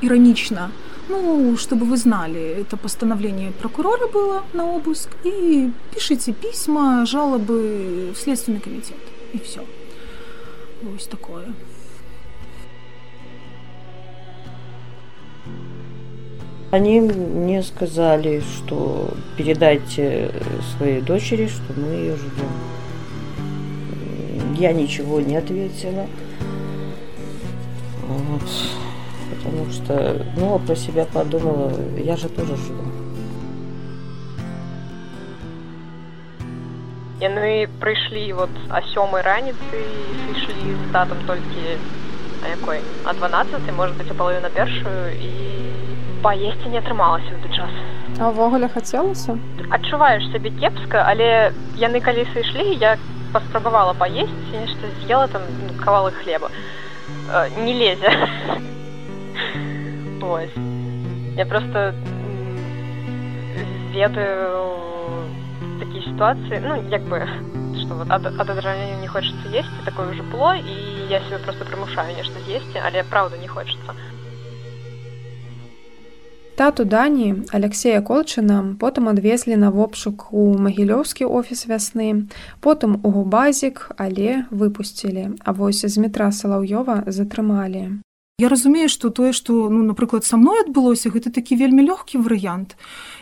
иронично 0.03 0.71
ну 1.09 1.57
чтобы 1.57 1.87
вы 1.87 1.97
знали 1.97 2.41
это 2.61 2.77
постановление 2.77 3.53
прокурора 3.53 4.07
было 4.07 4.43
на 4.53 4.65
обыск 4.65 5.17
и 5.25 5.71
пишите 5.95 6.33
письма 6.33 7.07
жалобы 7.07 8.13
в 8.15 8.19
следственный 8.19 8.61
комитет 8.61 9.01
и 9.33 9.39
все 9.39 9.65
вот 10.83 11.09
такое 11.09 11.47
Они 16.72 17.00
мне 17.00 17.64
сказали, 17.64 18.42
что 18.42 19.10
передайте 19.38 20.32
своей 20.76 21.02
дочери, 21.02 21.48
что 21.48 21.74
мы 21.80 21.94
ее 21.94 22.16
ждем. 22.18 22.52
Я 24.58 24.74
ничего 24.74 25.22
не 25.22 25.38
ответила. 25.38 26.08
Вот. 28.08 28.42
Потому 29.36 29.72
что, 29.72 30.26
ну, 30.36 30.60
про 30.60 30.76
себя 30.76 31.06
подумала, 31.06 31.72
я 31.98 32.18
же 32.18 32.28
тоже 32.28 32.56
жду. 32.58 32.84
Яны 37.20 37.68
прыйшлі 37.82 38.34
вот 38.38 38.50
а 38.70 38.82
сёмай 38.94 39.24
раніцы 39.26 39.80
сышлі 40.22 40.76
з 40.78 40.92
татам 40.94 41.18
толькі 41.26 41.74
а 42.46 42.50
якой 42.54 42.78
а 43.06 43.14
12 43.14 43.74
может 43.74 43.98
быть 43.98 44.12
а 44.12 44.14
палаю 44.14 44.42
на 44.42 44.52
першую 44.52 45.18
і 45.18 45.32
паесці 46.23 46.71
не 46.71 46.79
атрымалася 46.79 47.35
ў 47.35 47.39
той 47.43 47.53
час. 47.57 47.73
А 48.21 48.31
ўвогуле 48.31 48.69
хацелася 48.71 49.35
адчуваеш 49.73 50.29
сябе 50.33 50.53
кепска 50.61 51.09
але 51.09 51.53
яны 51.81 52.01
калі 52.05 52.29
сышлі 52.33 52.77
я 52.77 52.97
паспрабавала 53.33 53.97
паесці 53.97 54.53
нешта 54.53 54.85
з'ела 55.03 55.27
там 55.29 55.43
кавалы 55.81 56.13
хлеба. 56.13 56.51
Э, 57.33 57.49
не 57.65 57.73
лезе 57.73 58.09
ось. 60.23 60.57
Я 61.37 61.47
просто 61.47 61.95
ведаю 63.93 64.69
такие 65.81 66.03
ситуации. 66.05 66.61
Ну 66.61 66.89
як 66.91 67.03
бы 67.03 67.27
что 67.81 67.95
вот 67.95 68.11
от, 68.11 68.27
от 68.27 68.51
отражения 68.51 68.97
не 69.01 69.07
хочется 69.07 69.49
есть 69.49 69.69
такое 69.85 70.11
уже 70.11 70.23
пло 70.23 70.55
и 70.55 71.07
я 71.09 71.21
себе 71.21 71.39
просто 71.39 71.65
примушаю 71.65 72.15
нешта 72.15 72.39
з'есці 72.47 72.83
але 72.85 73.03
правда 73.03 73.39
не 73.39 73.49
хочется 73.49 73.95
тату 76.57 76.85
дані 76.85 77.29
алексея 77.53 78.01
колчына 78.03 78.77
потым 78.79 79.09
адвезлі 79.09 79.57
на 79.57 79.71
вопшук 79.71 80.29
у 80.31 80.53
магілёўскі 80.59 81.25
офіс 81.25 81.67
вясны 81.67 82.29
потым 82.61 83.01
у 83.03 83.09
губазік 83.11 83.91
але 83.97 84.45
выпусцілі. 84.51 85.39
А 85.45 85.53
вось 85.53 85.85
з 85.87 85.97
метра 85.99 86.33
салаўёва 86.33 87.03
затрымалі 87.07 88.03
Я 88.43 88.51
разумею 88.51 88.91
што 88.91 89.15
тое 89.15 89.31
што 89.31 89.71
ну 89.71 89.87
напрыклад 89.87 90.27
са 90.27 90.35
мной 90.35 90.67
адбылося 90.67 91.15
гэта 91.15 91.31
такі 91.31 91.55
вельмі 91.55 91.87
лёгкі 91.87 92.19
варыянт 92.19 92.75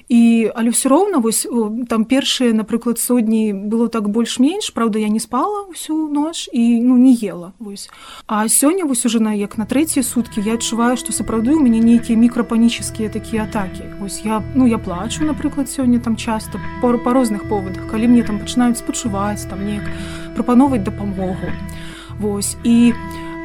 і 0.08 0.48
але 0.56 0.72
ўсё 0.72 0.88
роўна 0.88 1.20
вось 1.20 1.44
там 1.92 2.08
першыя 2.08 2.56
напрыклад 2.56 2.96
сотні 2.96 3.52
было 3.52 3.92
так 3.92 4.08
больш-менш 4.08 4.72
Праўда 4.72 4.98
я 4.98 5.12
не 5.12 5.20
спала 5.20 5.68
ўсю 5.68 6.08
ноч 6.08 6.48
і 6.56 6.80
ну 6.80 6.96
не 6.96 7.12
ела 7.20 7.52
вось 7.60 7.92
а 8.24 8.48
сёння 8.48 8.88
вось 8.88 9.04
уже 9.04 9.20
на 9.20 9.36
як 9.36 9.60
на 9.60 9.68
трэція 9.68 10.00
суткі 10.00 10.40
я 10.40 10.56
адчуваю 10.56 10.96
што 10.96 11.12
сапраўды 11.12 11.52
у 11.52 11.60
мяне 11.60 11.84
нейкія 11.84 12.16
мікрапанічныя 12.16 13.12
такія 13.12 13.44
атакі 13.44 14.00
ось 14.00 14.24
я 14.24 14.40
ну 14.56 14.64
я 14.64 14.80
плачу 14.80 15.28
напрыклад 15.28 15.68
сёння 15.68 16.00
там 16.00 16.16
часто 16.16 16.56
па, 16.80 16.96
па 16.96 17.12
розных 17.12 17.44
поводах 17.44 17.92
калі 17.92 18.08
мне 18.08 18.24
там 18.24 18.40
пачынаюць 18.40 18.80
спачуваць 18.80 19.44
там 19.44 19.68
неяк 19.68 19.84
прапановаць 20.34 20.82
дапамогу 20.82 21.52
Вось 22.20 22.56
і 22.64 22.92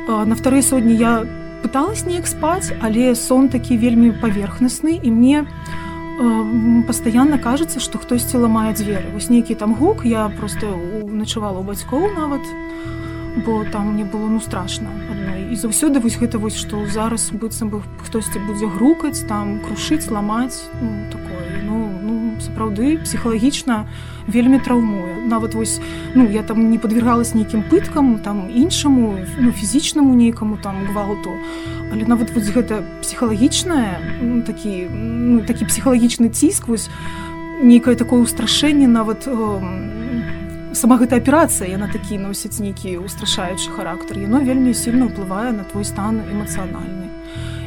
на 0.08 0.36
вторые 0.36 0.62
сотні 0.62 0.96
я 0.96 1.45
пыталась 1.66 2.06
неяк 2.06 2.30
спаць 2.30 2.70
але 2.78 3.16
сон 3.18 3.50
такі 3.50 3.78
вельмі 3.82 4.14
паверхнасны 4.22 5.00
і 5.02 5.10
мне 5.10 5.42
э, 5.42 6.84
постоянно 6.86 7.40
кажется 7.40 7.80
что 7.80 7.98
хтосьці 7.98 8.38
ламае 8.38 8.78
дзверы. 8.78 9.10
Вось 9.14 9.30
нейкі 9.34 9.56
там 9.58 9.74
гук 9.74 10.06
я 10.06 10.30
просто 10.30 10.70
начавала 11.10 11.60
у 11.60 11.66
бацькоў 11.66 12.14
нават 12.14 12.46
бо 13.46 13.66
там 13.66 13.94
мне 13.94 14.06
было 14.06 14.30
ну 14.30 14.40
страшно 14.40 14.94
адной. 15.10 15.50
І 15.52 15.56
заўсёды 15.58 16.00
вось 16.00 16.22
гэта 16.22 16.38
вось 16.38 16.56
што 16.56 16.86
зараз 16.86 17.32
быццам 17.34 17.74
бы 17.74 17.82
хтосьці 18.06 18.46
будзе 18.46 18.70
грукаць 18.70 19.26
там 19.26 19.60
крушыць 19.66 20.06
ламаць 20.14 20.70
ну, 20.82 21.10
такое 21.10 21.45
сапраўды 22.56 23.04
псіхалагічна 23.04 23.86
вельмі 24.28 24.60
траўмуе. 24.60 25.28
Нават 25.28 25.54
вось 25.54 25.82
ну 26.16 26.24
я 26.32 26.42
там 26.42 26.72
не 26.72 26.80
подвергалась 26.80 27.36
нейкім 27.36 27.64
пыткам 27.70 28.20
там 28.20 28.50
іншаму 28.50 29.20
ну, 29.38 29.52
фізічнаму 29.52 30.16
нейкаму 30.16 30.58
там 30.64 30.88
гвалту. 30.88 31.32
Але 31.92 32.08
нават 32.08 32.32
вось 32.32 32.48
гэта 32.48 32.84
псіхалагічнае 33.02 34.00
ну, 34.22 34.42
такі 34.42 34.88
ну, 34.90 35.42
такі 35.42 35.66
псіхалагічны 35.66 36.30
ціск 36.30 36.68
вось 36.68 36.90
нейкае 37.62 37.96
такое 37.96 38.24
ўстрашэнне 38.24 38.88
нават 38.88 39.28
э, 39.28 40.72
сама 40.74 40.96
гэта 40.96 41.20
аперацыя 41.20 41.68
яна 41.68 41.92
такі 41.92 42.18
носіць 42.18 42.64
нейкі 42.64 43.04
устрашаючы 43.04 43.68
характар. 43.76 44.18
Яно 44.18 44.40
вельмі 44.40 44.74
сильно 44.74 45.12
ўплывае 45.12 45.52
на 45.52 45.68
твой 45.68 45.84
стан 45.84 46.24
эмацыянальны. 46.24 47.12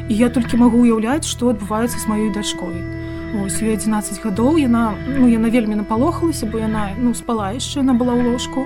І 0.09 0.17
я 0.17 0.29
толькі 0.33 0.57
магу 0.57 0.81
уяўляць 0.81 1.29
што 1.29 1.53
адбываецца 1.53 2.01
з 2.01 2.05
маёй 2.09 2.33
дачкой 2.33 2.98
ось 3.37 3.61
ёй 3.61 3.77
11 3.77 4.21
гадоў 4.23 4.57
яна 4.57 4.95
ну 5.05 5.29
яна 5.29 5.49
вельмі 5.49 5.77
напалохалася 5.77 6.49
бо 6.49 6.57
яна 6.57 6.89
ну 6.97 7.13
спала 7.13 7.53
яшчэ 7.53 7.85
яна 7.85 7.93
была 7.93 8.17
ў 8.17 8.33
ложку. 8.33 8.65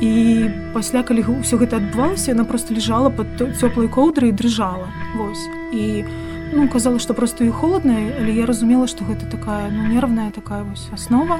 І 0.00 0.48
пасля 0.72 1.02
калі 1.04 1.44
ўсё 1.44 1.60
гэта 1.60 1.76
адбывалася 1.76 2.32
яна 2.32 2.48
просто 2.48 2.72
лежала 2.72 3.10
под 3.10 3.36
цёплай 3.36 3.88
коўдры 3.90 4.30
і 4.30 4.36
дрыжала. 4.36 4.88
Вось. 5.16 5.44
І 5.72 6.04
ну 6.52 6.68
казала 6.68 6.98
што 6.98 7.14
просто 7.14 7.44
і 7.44 7.50
холодная 7.50 8.14
але 8.20 8.32
я 8.32 8.46
разумела 8.46 8.86
што 8.86 9.04
гэта 9.04 9.26
такая 9.30 9.68
ну 9.70 9.86
нервная 9.90 10.30
такая 10.30 10.62
вось 10.62 10.88
аснова. 10.92 11.38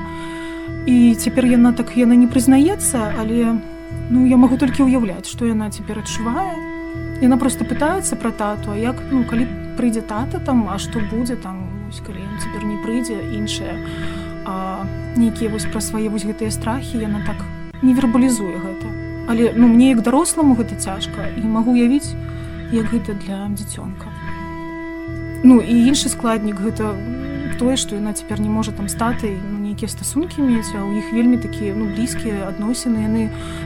І 0.87 1.15
цяпер 1.15 1.47
яна 1.47 1.73
так 1.73 1.97
яна 1.97 2.15
не 2.15 2.27
прызнаецца 2.27 3.15
але 3.21 3.61
ну 4.11 4.27
я 4.27 4.37
магу 4.37 4.59
толькі 4.59 4.85
ўяўляць 4.91 5.31
што 5.31 5.47
яна 5.47 5.71
цяпер 5.71 6.03
адчувае. 6.03 6.55
Яна 7.23 7.37
просто 7.37 7.65
пытаецца 7.65 8.17
пра 8.17 8.31
тату 8.33 8.73
а 8.73 8.77
як 8.77 8.97
ну 9.11 9.25
калі 9.25 9.47
прыйдзе 9.77 10.03
тата 10.05 10.41
там 10.41 10.69
а 10.69 10.77
што 10.79 11.01
будзе 11.01 11.37
там 11.37 11.60
вось 11.91 12.03
калі 12.07 12.23
ён 12.23 12.39
цяпер 12.39 12.63
не 12.63 12.79
прыйдзе 12.87 13.19
іншае 13.35 13.75
нейкія 15.19 15.51
вось 15.51 15.67
пра 15.67 15.83
свае 15.83 16.07
вось 16.07 16.23
гэтыя 16.23 16.55
страхі 16.55 17.03
яна 17.03 17.27
так 17.27 17.43
не 17.83 17.95
вербалізуе 17.99 18.63
гэта. 18.63 18.87
Але 19.27 19.51
ну 19.57 19.67
мне 19.67 19.91
як 19.91 20.03
даросламу 20.07 20.55
гэта 20.55 20.79
цяжка 20.79 21.27
і 21.35 21.43
магу 21.51 21.75
уявіць 21.75 22.15
як 22.71 22.87
гэта 22.95 23.19
для 23.19 23.51
дзіцёнка. 23.51 24.07
Ну 25.43 25.59
і 25.59 25.75
іншы 25.91 26.15
складнік 26.15 26.63
гэта 26.63 26.95
тое 27.59 27.75
што 27.75 27.99
яна 27.99 28.15
цяпер 28.15 28.39
не 28.41 28.49
можа 28.49 28.71
там 28.71 28.87
статы 28.87 29.35
ну, 29.35 29.59
нейкія 29.59 29.91
стасункі 29.91 30.47
мець 30.47 30.71
а 30.79 30.87
у 30.87 30.95
іх 30.95 31.11
вельмі 31.13 31.43
такія 31.43 31.75
ну 31.75 31.91
блізкія 31.91 32.47
адносіны 32.49 33.03
яны 33.03 33.23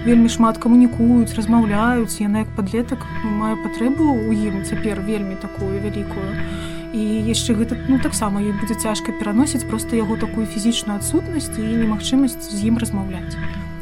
вельмі 0.09 0.33
шмат 0.33 0.59
камунікуюць 0.59 1.37
размаўляюць 1.37 2.19
яна 2.25 2.49
як 2.49 2.51
падлетак 2.57 3.05
ну, 3.21 3.31
мае 3.45 3.57
патрэбу 3.61 4.17
ў 4.17 4.33
ім 4.49 4.65
цяпер 4.65 5.05
вельмі 5.05 5.37
такую 5.37 5.77
вялікую. 5.77 6.33
і 6.33 6.74
і 6.95 7.03
яшчэ 7.27 7.59
гэта 7.59 7.79
ну 7.91 7.99
таксама 7.99 8.41
ёй 8.41 8.55
будзе 8.61 8.79
цяжка 8.79 9.15
пераносіць 9.19 9.67
просто 9.67 9.99
яго 9.99 10.17
такую 10.17 10.47
фізічную 10.47 10.99
адсутнасць 11.03 11.51
і 11.59 11.67
немагчымасць 11.83 12.39
з 12.55 12.61
ім 12.71 12.79
размаўляць 12.79 13.35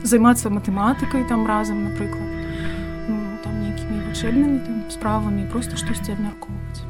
займацца 0.03 0.49
матэматыкай 0.51 1.29
там 1.29 1.45
разам 1.47 1.85
напрыклад 1.85 2.31
ну, 3.09 3.21
там 3.45 3.61
нейкімі 3.61 4.01
вучэбнымі 4.09 4.89
справамі 4.93 5.47
просто 5.53 5.77
штосьці 5.77 6.13
абмяркоўваць. 6.13 6.81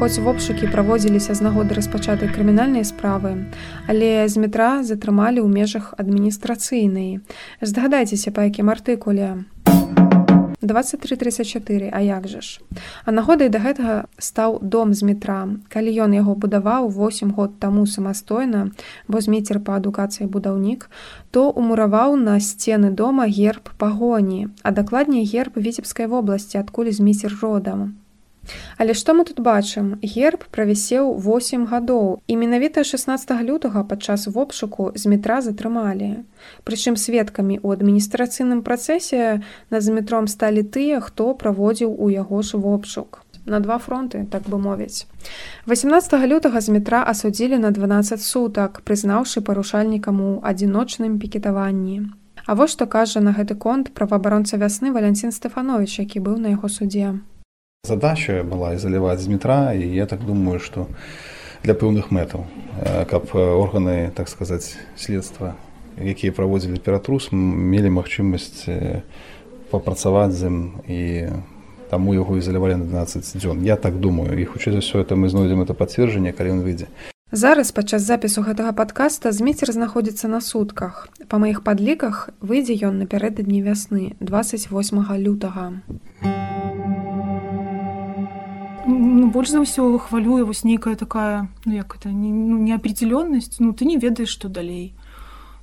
Хоць 0.00 0.18
вобшукі 0.18 0.66
праводзіліся 0.72 1.34
з 1.36 1.44
нагоды 1.44 1.76
распачатай 1.76 2.30
крымінальнай 2.32 2.86
справы, 2.88 3.52
але 3.84 4.24
з 4.32 4.40
метра 4.40 4.80
затрымалі 4.80 5.44
ў 5.44 5.48
межах 5.52 5.92
адміністрацыйнай. 6.00 7.20
Здагадайцеся 7.60 8.32
па 8.32 8.48
якім 8.48 8.72
артыкуле. 8.72 9.44
2334 10.64 11.92
А 11.92 12.00
як 12.00 12.28
жа 12.32 12.40
ж 12.40 12.64
а 13.04 13.12
нагодай 13.12 13.52
да 13.52 13.60
гэтага 13.60 14.08
стаў 14.16 14.58
дом 14.64 14.96
з 14.96 15.04
метра 15.04 15.52
калі 15.68 15.92
ён 16.08 16.16
яго 16.16 16.32
будаваў 16.32 16.88
8 16.88 17.36
год 17.36 17.60
таму 17.60 17.84
самастойна 17.84 18.72
бо 19.04 19.20
змейцер 19.20 19.60
па 19.60 19.76
адукацыі 19.76 20.32
будаўнік 20.32 20.88
то 21.30 21.48
умураваў 21.52 22.16
на 22.16 22.40
сцены 22.40 22.88
дома 22.88 23.28
герб 23.28 23.72
пагоні 23.76 24.48
а 24.62 24.72
дакладней 24.72 25.28
герб 25.28 25.56
віцебскай 25.56 26.06
вобласці 26.06 26.56
адкуль 26.64 26.92
змейцер 26.92 27.36
родам 27.40 28.00
Але 28.76 28.94
што 28.94 29.12
мы 29.14 29.24
тут 29.24 29.40
бачым? 29.40 30.00
Герб 30.02 30.44
правісеў 30.50 31.12
8 31.20 31.66
гадоў. 31.68 32.20
І 32.26 32.36
менавіта 32.36 32.84
16 32.84 33.30
лютага 33.44 33.84
падчас 33.84 34.26
вопшуку 34.26 34.92
з 34.94 35.06
метра 35.06 35.40
затрымалі. 35.40 36.24
Прычым 36.64 36.96
сведкамі 36.96 37.60
у 37.62 37.72
адміністрацыйным 37.76 38.62
працэсе 38.62 39.42
над 39.70 39.82
метром 39.88 40.28
сталі 40.28 40.62
тыя 40.62 41.00
хто 41.00 41.34
праводзіў 41.34 41.92
у 41.92 42.10
яго 42.10 42.42
ж 42.42 42.56
вопшук. 42.56 43.22
На 43.46 43.60
два 43.60 43.78
фронты 43.78 44.26
так 44.30 44.48
бы 44.48 44.58
мовіць. 44.58 45.06
18 45.66 46.12
лютага 46.28 46.60
з 46.60 46.68
метра 46.68 47.04
асудзілі 47.06 47.58
на 47.58 47.70
12 47.70 48.22
сутак 48.22 48.80
прызнаўшы 48.84 49.40
парушальнікам 49.40 50.20
у 50.20 50.30
адзіночным 50.44 51.18
пікетаванні. 51.18 52.12
А 52.46 52.54
вось 52.54 52.72
што 52.72 52.86
кажа 52.86 53.20
на 53.20 53.32
гэты 53.32 53.54
конт 53.54 53.92
праваабаронца 53.92 54.56
вясны 54.56 54.92
валянцін 54.92 55.32
стефанович 55.32 55.98
які 56.00 56.20
быў 56.20 56.38
на 56.38 56.56
яго 56.56 56.68
суддзе 56.68 57.20
задача 57.90 58.44
была 58.44 58.74
ізаляваць 58.76 59.20
з 59.20 59.28
метра 59.28 59.72
і 59.72 59.82
я 59.82 60.06
так 60.06 60.20
думаю 60.20 60.60
што 60.60 60.86
для 61.64 61.72
пэўных 61.72 62.12
мэтаў 62.12 62.44
каб 63.08 63.32
органы 63.34 64.12
так 64.14 64.28
сказаць 64.28 64.76
следства 65.00 65.56
якія 65.96 66.32
праводзілі 66.36 66.76
ператрус 66.76 67.32
мелі 67.32 67.90
магчымасць 67.96 68.68
папрацаваць 69.72 70.36
з 70.36 70.52
ім 70.52 70.58
і 70.86 71.00
таму 71.90 72.14
яго 72.14 72.36
ізалявалі 72.36 72.76
на 72.78 72.86
12 72.86 73.40
дзён. 73.40 73.64
Я 73.64 73.74
так 73.76 73.98
думаю 73.98 74.38
і 74.38 74.44
хутчэй 74.44 74.76
за 74.76 74.84
ўсё 74.84 75.00
это 75.00 75.16
мы 75.16 75.32
знойдзем 75.32 75.64
это 75.64 75.74
пацверджанне 75.74 76.36
калі 76.36 76.60
ён 76.60 76.62
выйдзе 76.62 76.92
зараз 77.32 77.72
падчас 77.72 78.04
запісу 78.04 78.44
гэтага 78.44 78.76
падкаста 78.76 79.32
зміцер 79.32 79.72
знаходзіцца 79.72 80.28
на 80.28 80.44
сутках. 80.44 81.08
Па 81.32 81.40
маіх 81.40 81.64
падліках 81.64 82.28
выйдзе 82.44 82.76
ён 82.86 83.00
напярэдадні 83.02 83.64
вясны 83.64 84.14
28 84.20 84.68
лютага 85.24 85.80
больш 88.86 89.50
за 89.50 89.60
ўсё 89.60 89.98
хвалюе 89.98 90.44
вось 90.44 90.64
нейкая 90.64 90.96
такая 90.96 91.48
ну 91.64 91.74
як 91.74 91.96
это 91.96 92.10
не, 92.10 92.32
ну, 92.32 92.58
неапределённасць 92.58 93.60
ну 93.60 93.72
ты 93.72 93.84
не 93.84 93.96
ведаеш 93.96 94.28
што 94.28 94.48
далей. 94.48 94.94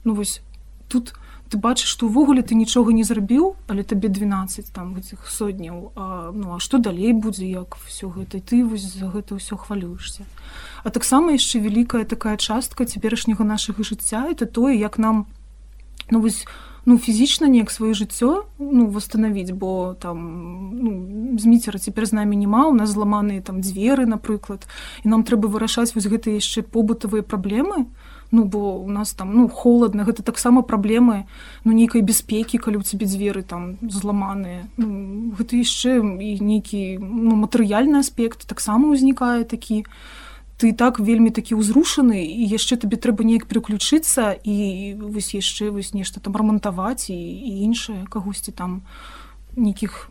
Ну 0.03 0.13
вось 0.13 0.41
тут 0.87 1.13
у 1.13 1.27
ты 1.47 1.57
бачыш 1.57 1.87
што 1.87 2.07
ўвогуле 2.11 2.43
ты 2.43 2.55
нічога 2.55 2.91
не 2.91 3.03
зрабіў 3.07 3.55
але 3.71 3.83
табе 3.83 4.11
12 4.11 4.71
там 4.75 4.93
гэтых 4.95 5.27
сотняў 5.31 5.91
ну 6.35 6.55
а 6.55 6.59
што 6.59 6.77
далей 6.77 7.13
будзе 7.13 7.47
як 7.47 7.79
все 7.87 8.11
гэта? 8.11 8.43
Ты 8.43 8.63
вось 8.67 8.83
за 8.83 9.07
гэта 9.07 9.39
ўсё 9.39 9.55
хвалюешься. 9.55 10.27
А 10.83 10.91
таксама 10.91 11.31
яшчэ 11.31 11.63
вялікая 11.63 12.03
такая 12.03 12.37
частка 12.37 12.85
цяперашняга 12.85 13.43
нашага 13.43 13.83
жыцця 13.83 14.27
это 14.27 14.45
тое 14.45 14.75
як 14.75 14.97
нам 14.99 15.27
ну 16.11 16.21
вось 16.21 16.45
ну 16.87 16.97
фізічна 16.97 17.51
неяк 17.51 17.67
сваё 17.67 17.91
жыццё 17.91 18.47
ну 18.59 18.87
восстановіць 18.87 19.51
бо 19.51 19.93
там 19.99 20.17
ну, 20.71 21.37
зміцера 21.37 21.79
цяпер 21.79 22.07
з 22.07 22.15
намі 22.15 22.39
няма 22.39 22.71
у 22.71 22.73
нас 22.73 22.95
зламаныя 22.95 23.43
там 23.43 23.59
дзверы 23.59 24.07
напрыклад 24.07 24.63
і 25.03 25.11
нам 25.11 25.27
трэба 25.27 25.51
вырашаць 25.51 25.91
вось 25.95 26.07
гэта 26.07 26.31
яшчэ 26.31 26.63
побытавыя 26.63 27.27
праблемы. 27.27 27.91
Ну 28.31 28.43
бо 28.43 28.79
у 28.79 28.89
нас 28.89 29.13
там 29.13 29.35
ну 29.35 29.47
холодна 29.47 30.03
гэта 30.03 30.23
таксама 30.23 30.61
праблемы 30.63 31.27
ну 31.63 31.71
нейкай 31.71 32.01
бяспекі 32.01 32.57
калі 32.57 32.79
ў 32.79 32.87
цябе 32.87 33.03
дзверы 33.03 33.43
там 33.43 33.75
зламаныя. 33.83 34.67
Ну, 34.79 35.35
гэта 35.35 35.59
яшчэ 35.59 35.99
і 35.99 36.31
нейкі 36.39 37.03
ну, 37.03 37.35
матэрыяльны 37.35 37.99
аспект 37.99 38.47
таксама 38.47 38.95
ўзнікае 38.95 39.43
такі 39.43 39.83
ты 40.57 40.73
так 40.73 40.99
вельмі 40.99 41.29
такі 41.29 41.61
ўзрушаны 41.61 42.25
і 42.25 42.43
яшчэ 42.49 42.81
табе 42.81 42.97
трэба 42.97 43.21
неяк 43.21 43.45
переключыцца 43.45 44.33
і 44.33 44.97
вось 44.97 45.37
яшчэ 45.37 45.69
вось 45.69 45.93
нешта 45.93 46.19
там 46.19 46.33
рамантаваць 46.33 47.13
і, 47.13 47.17
і 47.17 47.51
іншае 47.69 48.09
кагосьці 48.09 48.51
там 48.51 48.81
нейкіх 49.55 50.09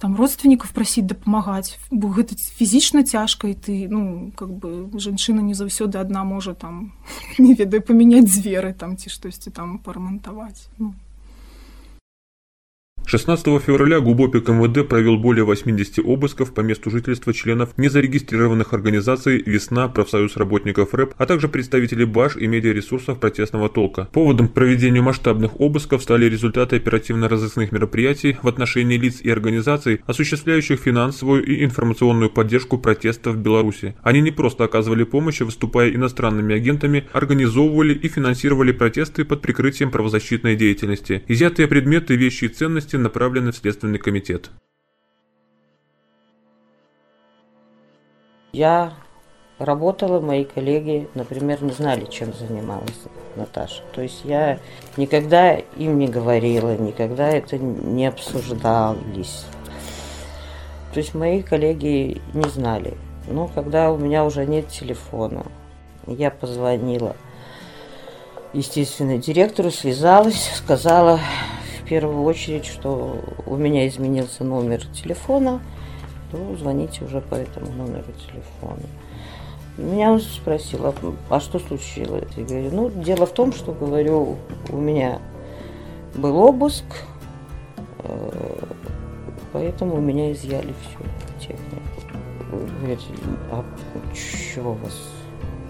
там 0.00 0.16
родственников 0.16 0.72
просить 0.72 1.06
дапамагаць 1.06 1.76
бо 1.90 2.08
гэта 2.08 2.36
фізічна 2.36 3.04
цяжка 3.04 3.48
і 3.48 3.54
ты 3.54 3.88
ну 3.92 4.32
как 4.36 4.48
бы 4.52 4.88
жанчына 4.96 5.44
не 5.44 5.52
заўсёды 5.52 6.00
адна 6.00 6.24
можа 6.24 6.56
там 6.56 6.92
не 7.38 7.52
ведаю 7.52 7.84
памяняць 7.84 8.28
дзверы 8.28 8.72
там 8.72 8.96
ці 8.96 9.12
штосьці 9.12 9.52
там 9.52 9.78
парамантаваць 9.78 10.68
ну. 10.78 10.96
16 13.08 13.62
февраля 13.62 14.00
Губопик 14.00 14.48
МВД 14.48 14.88
провел 14.88 15.16
более 15.16 15.44
80 15.44 16.00
обысков 16.00 16.52
по 16.52 16.60
месту 16.62 16.90
жительства 16.90 17.32
членов 17.32 17.70
незарегистрированных 17.76 18.72
организаций 18.72 19.44
«Весна», 19.46 19.86
«Профсоюз 19.86 20.36
работников 20.36 20.92
РЭП», 20.92 21.14
а 21.16 21.24
также 21.24 21.46
представителей 21.46 22.04
БАШ 22.04 22.36
и 22.36 22.48
медиаресурсов 22.48 23.20
протестного 23.20 23.68
толка. 23.68 24.08
Поводом 24.10 24.48
к 24.48 24.54
проведению 24.54 25.04
масштабных 25.04 25.60
обысков 25.60 26.02
стали 26.02 26.24
результаты 26.24 26.76
оперативно-розыскных 26.76 27.70
мероприятий 27.70 28.38
в 28.42 28.48
отношении 28.48 28.96
лиц 28.96 29.20
и 29.20 29.30
организаций, 29.30 30.00
осуществляющих 30.06 30.80
финансовую 30.80 31.44
и 31.44 31.64
информационную 31.64 32.30
поддержку 32.30 32.76
протестов 32.76 33.36
в 33.36 33.38
Беларуси. 33.38 33.94
Они 34.02 34.20
не 34.20 34.32
просто 34.32 34.64
оказывали 34.64 35.04
помощь, 35.04 35.40
а 35.40 35.44
выступая 35.44 35.94
иностранными 35.94 36.56
агентами, 36.56 37.04
организовывали 37.12 37.94
и 37.94 38.08
финансировали 38.08 38.72
протесты 38.72 39.24
под 39.24 39.42
прикрытием 39.42 39.92
правозащитной 39.92 40.56
деятельности. 40.56 41.22
Изъятые 41.28 41.68
предметы, 41.68 42.16
вещи 42.16 42.46
и 42.46 42.48
ценности 42.48 42.95
полностью 42.96 43.00
направлены 43.00 43.52
в 43.52 43.56
Следственный 43.56 43.98
комитет. 43.98 44.50
Я 48.52 48.94
работала, 49.58 50.20
мои 50.20 50.44
коллеги, 50.44 51.08
например, 51.14 51.62
не 51.62 51.72
знали, 51.72 52.06
чем 52.06 52.32
занималась 52.32 53.02
Наташа. 53.36 53.82
То 53.92 54.02
есть 54.02 54.24
я 54.24 54.58
никогда 54.96 55.54
им 55.54 55.98
не 55.98 56.08
говорила, 56.08 56.76
никогда 56.76 57.28
это 57.28 57.58
не 57.58 58.06
обсуждались. 58.06 59.44
То 60.92 61.00
есть 61.00 61.14
мои 61.14 61.42
коллеги 61.42 62.20
не 62.32 62.48
знали. 62.48 62.94
Но 63.28 63.48
когда 63.48 63.92
у 63.92 63.98
меня 63.98 64.24
уже 64.24 64.46
нет 64.46 64.68
телефона, 64.68 65.44
я 66.06 66.30
позвонила, 66.30 67.16
естественно, 68.54 69.18
директору, 69.18 69.70
связалась, 69.70 70.50
сказала, 70.54 71.18
первую 71.88 72.22
очередь, 72.24 72.66
что 72.66 73.20
у 73.46 73.56
меня 73.56 73.86
изменился 73.88 74.44
номер 74.44 74.84
телефона, 74.86 75.60
то 76.30 76.56
звоните 76.56 77.04
уже 77.04 77.20
по 77.20 77.34
этому 77.34 77.72
номеру 77.72 78.12
телефона. 78.12 78.82
Меня 79.78 80.12
он 80.12 80.20
спросил, 80.20 80.86
а, 80.86 80.94
а 81.28 81.40
что 81.40 81.58
случилось? 81.58 82.24
Я 82.36 82.44
говорю, 82.44 82.70
ну, 82.72 82.90
дело 82.90 83.26
в 83.26 83.32
том, 83.32 83.52
что, 83.52 83.72
говорю, 83.72 84.36
у 84.70 84.76
меня 84.76 85.20
был 86.14 86.38
обыск, 86.38 86.84
э, 87.98 88.58
поэтому 89.52 89.96
у 89.96 90.00
меня 90.00 90.32
изъяли 90.32 90.74
всю 90.80 91.04
технику. 91.38 91.86
Говорит, 92.80 93.00
а 93.50 93.64
что 94.14 94.70
у 94.70 94.74
вас 94.74 95.10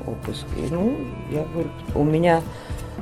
обыск? 0.07 0.47
И, 0.57 0.73
ну, 0.73 0.97
я 1.33 1.45
говорю, 1.45 1.71
у 1.95 2.05
меня 2.05 2.43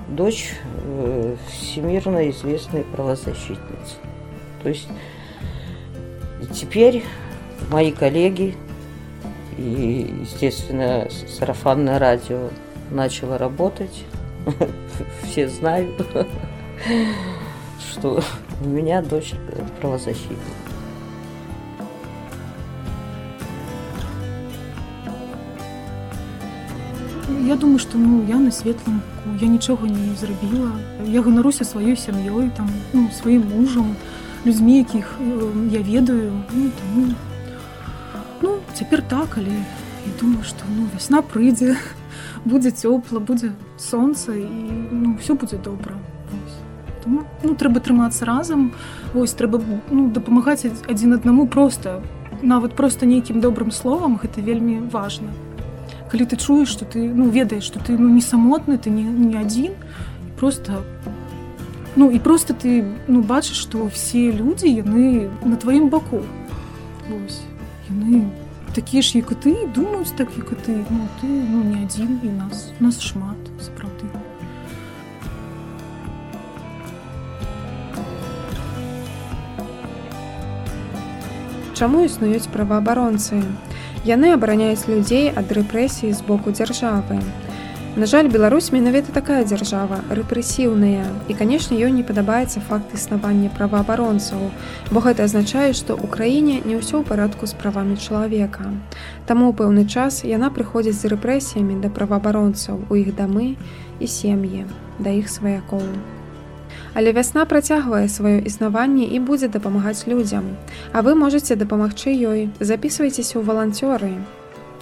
дочь 0.09 0.53
э, 0.85 1.37
всемирно 1.51 2.31
известной 2.31 2.85
правозащитницы. 2.85 3.97
То 4.62 4.69
есть 4.69 4.88
теперь 6.53 7.05
мои 7.71 7.93
коллеги 7.93 8.55
и, 9.57 10.14
естественно, 10.23 11.09
сарафанное 11.29 11.99
радио 11.99 12.51
начало 12.90 13.38
работать. 13.38 14.05
Все 15.25 15.49
знают, 15.49 15.90
что 17.90 18.23
у 18.62 18.69
меня 18.69 19.03
дочь 19.03 19.33
правозащитник. 19.81 20.38
Я 27.44 27.57
думаю, 27.57 27.78
што 27.78 27.98
ну, 27.98 28.24
я 28.26 28.38
на 28.40 28.50
светлым 28.50 29.02
я 29.40 29.48
нічога 29.48 29.87
не 29.87 30.14
зрабіла. 30.16 30.70
Я 31.04 31.20
ганаруся 31.20 31.64
сваёй 31.64 31.92
сям'ёй, 31.96 32.48
там 32.57 32.70
ну, 32.94 33.11
сваім 33.12 33.44
мужам, 33.52 33.96
людзьмі, 34.46 34.78
якіх 34.78 35.18
я 35.70 35.80
ведаю. 35.80 36.33
Ну, 36.54 36.70
таму... 36.80 37.07
ну, 38.40 38.57
цяпер 38.72 39.02
так, 39.02 39.37
але 39.37 39.52
я 39.52 40.12
думаю, 40.20 40.40
што 40.42 40.64
ну, 40.72 40.88
вясна 40.94 41.20
прыйдзе, 41.20 41.76
будзе 42.48 42.70
цёпла, 42.72 43.20
будзе 43.20 43.52
сонца 43.76 44.33
і 44.33 44.48
ну, 44.90 45.16
все 45.20 45.35
будзе 45.35 45.61
добра. 45.61 46.00
Тому, 47.04 47.28
ну, 47.42 47.52
трэба 47.52 47.85
трымацца 47.85 48.24
разам. 48.24 48.72
Вось 49.12 49.37
трэба 49.37 49.61
ну, 49.92 50.09
дапамагаць 50.09 50.64
адзін 50.88 51.20
аднаму 51.20 51.44
проста. 51.46 52.00
Нават 52.40 52.72
проста 52.72 53.04
нейкім 53.04 53.44
добрым 53.44 53.68
словам 53.68 54.16
гэта 54.16 54.40
вельмі 54.40 54.80
важна 54.88 55.28
калі 56.14 56.31
ты 56.31 56.37
чуеш 56.38 56.70
что 56.70 56.85
ты 56.87 57.11
ну 57.11 57.29
ведаеш 57.29 57.64
что 57.66 57.83
ты 57.83 57.98
ну 57.98 58.09
не 58.09 58.22
самотны 58.22 58.79
ты 58.79 58.88
не, 58.88 59.03
не 59.03 59.35
адзін 59.35 59.74
просто 60.38 60.85
ну 61.96 62.11
і 62.11 62.20
просто 62.22 62.55
ты 62.55 62.87
ну 63.09 63.20
бачыш 63.20 63.59
что 63.59 63.90
все 63.90 64.31
людзі 64.31 64.70
яны 64.70 65.27
на 65.42 65.59
тваім 65.59 65.90
баку 65.90 66.22
яны 67.90 68.31
такія 68.74 69.03
ж 69.03 69.18
як 69.18 69.31
і 69.31 69.35
ты 69.35 69.66
думаюць 69.74 70.14
так 70.14 70.31
як 70.37 70.50
і 70.50 70.57
ты. 70.66 70.85
Ну, 70.90 71.07
ты 71.22 71.27
ну 71.27 71.62
не 71.62 71.83
адзін 71.83 72.18
і 72.22 72.31
нас 72.38 72.70
нас 72.81 73.03
шмат 73.03 73.38
сапраўды. 73.59 74.07
Чаму 81.74 82.07
існуюць 82.07 82.46
праваабаронцы? 82.50 83.42
Яны 84.05 84.37
абараняюць 84.37 84.85
людзей 84.85 85.31
ад 85.33 85.49
рэпрэсіі 85.49 86.12
з 86.12 86.21
боку 86.29 86.53
дзяржавы. 86.53 87.17
На 87.97 88.05
жаль, 88.05 88.29
Беларусь 88.29 88.69
менавіта 88.69 89.14
такая 89.17 89.45
дзяржава 89.49 90.03
рэпрэсіўная 90.12 91.09
і 91.33 91.37
канешне 91.38 91.79
ёй 91.81 91.88
не 91.88 92.05
падабаецца 92.05 92.61
факт 92.69 92.93
існавання 92.93 93.49
праваабаронцаў, 93.57 94.51
бо 94.93 95.01
гэта 95.01 95.25
азначае, 95.25 95.73
што 95.73 95.97
ў 95.97 96.05
краіне 96.12 96.61
не 96.69 96.77
ўсё 96.77 97.01
ў 97.01 97.09
парадку 97.09 97.49
з 97.49 97.57
правамі 97.57 97.97
чалавека. 97.97 98.69
Таму 99.25 99.49
ў 99.49 99.57
пэўны 99.57 99.88
час 99.88 100.21
яна 100.21 100.53
прыходзіць 100.53 101.01
з 101.01 101.14
рэпрэсіямі 101.14 101.81
да 101.81 101.88
праваабаронцаў 101.88 102.85
у 102.93 103.01
іх 103.01 103.17
дамы 103.17 103.57
і 104.05 104.05
сем'і 104.05 104.69
да 105.01 105.17
іх 105.17 105.33
сваякоў. 105.33 106.13
Але 106.94 107.12
вясна 107.12 107.44
працягвае 107.44 108.08
сваё 108.08 108.44
існаванне 108.44 109.04
і 109.04 109.18
будзе 109.20 109.48
дапамагаць 109.48 110.06
людзям. 110.06 110.56
А 110.92 111.02
вы 111.02 111.14
можете 111.14 111.56
дапамагчы 111.56 112.14
ёй, 112.14 112.50
записывайтеся 112.60 113.38
ў 113.38 113.42
валанцёры. 113.42 114.14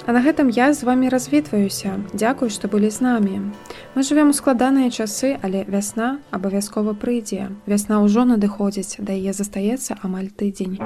А 0.07 0.12
на 0.12 0.20
гэтым 0.20 0.50
я 0.50 0.74
з 0.74 0.83
вами 0.83 1.09
развітваюся. 1.09 2.00
Дзякуй, 2.12 2.50
што 2.50 2.68
былі 2.68 2.90
з 2.90 3.00
намі. 3.00 3.55
Мы 3.94 4.02
жывем 4.02 4.31
у 4.31 4.35
складаныя 4.35 4.90
часы, 4.90 5.38
але 5.42 5.62
вясна 5.68 6.18
абавязкова 6.31 6.98
прыйдзе. 6.98 7.55
Вясна 7.66 8.02
ўжо 8.02 8.26
надыходзіць, 8.26 8.98
да 8.98 9.14
яе 9.14 9.33
застаецца 9.33 10.02
амаль 10.02 10.35
тыдзень. 10.35 10.83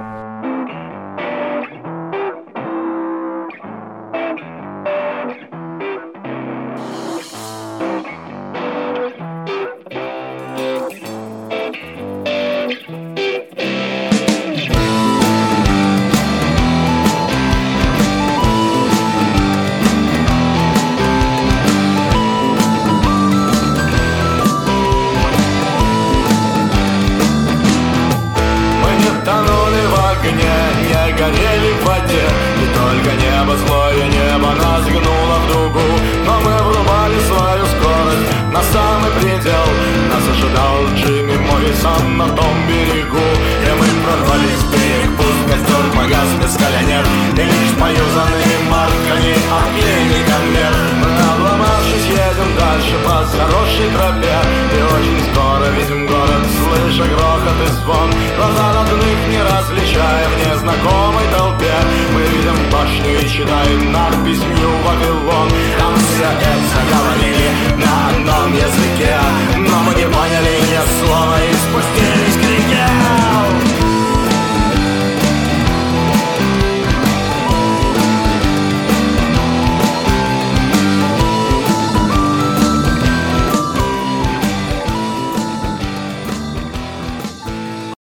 Поюзанные 47.87 48.59
марками, 48.68 49.33
обклеенный 49.46 50.25
конверт 50.27 50.90
Мы 50.99 51.07
обломавшись 51.07 52.09
едем 52.11 52.51
дальше 52.59 52.99
по 53.05 53.22
хорошей 53.38 53.88
тропе. 53.94 54.38
И 54.75 54.79
очень 54.83 55.20
скоро 55.31 55.70
видим 55.70 56.05
город, 56.09 56.42
слыша 56.51 57.05
грохот 57.07 57.59
и 57.62 57.72
звон. 57.79 58.11
Глаза 58.37 58.72
родных 58.75 59.18
не 59.31 59.40
различая 59.40 60.27
в 60.27 60.35
незнакомой 60.37 61.27
толпе. 61.31 61.77
Мы 62.12 62.22
видим 62.22 62.59
башню 62.72 63.20
и 63.22 63.29
читаем 63.29 63.92
надпись 63.92 64.42
«Нью 64.42 64.70
Вавилон» 64.83 65.49
Там 65.79 65.94
все 65.94 66.27
это 66.27 66.79
говорили 66.90 67.49
на 67.77 68.09
одном 68.09 68.53
языке 68.53 69.14
Но 69.59 69.77
мы 69.87 69.94
не 69.94 70.07
поняли 70.11 70.55
ни 70.70 70.81
слова 70.99 71.37
и 71.38 71.53
спустились 71.55 72.37
крик 72.42 72.65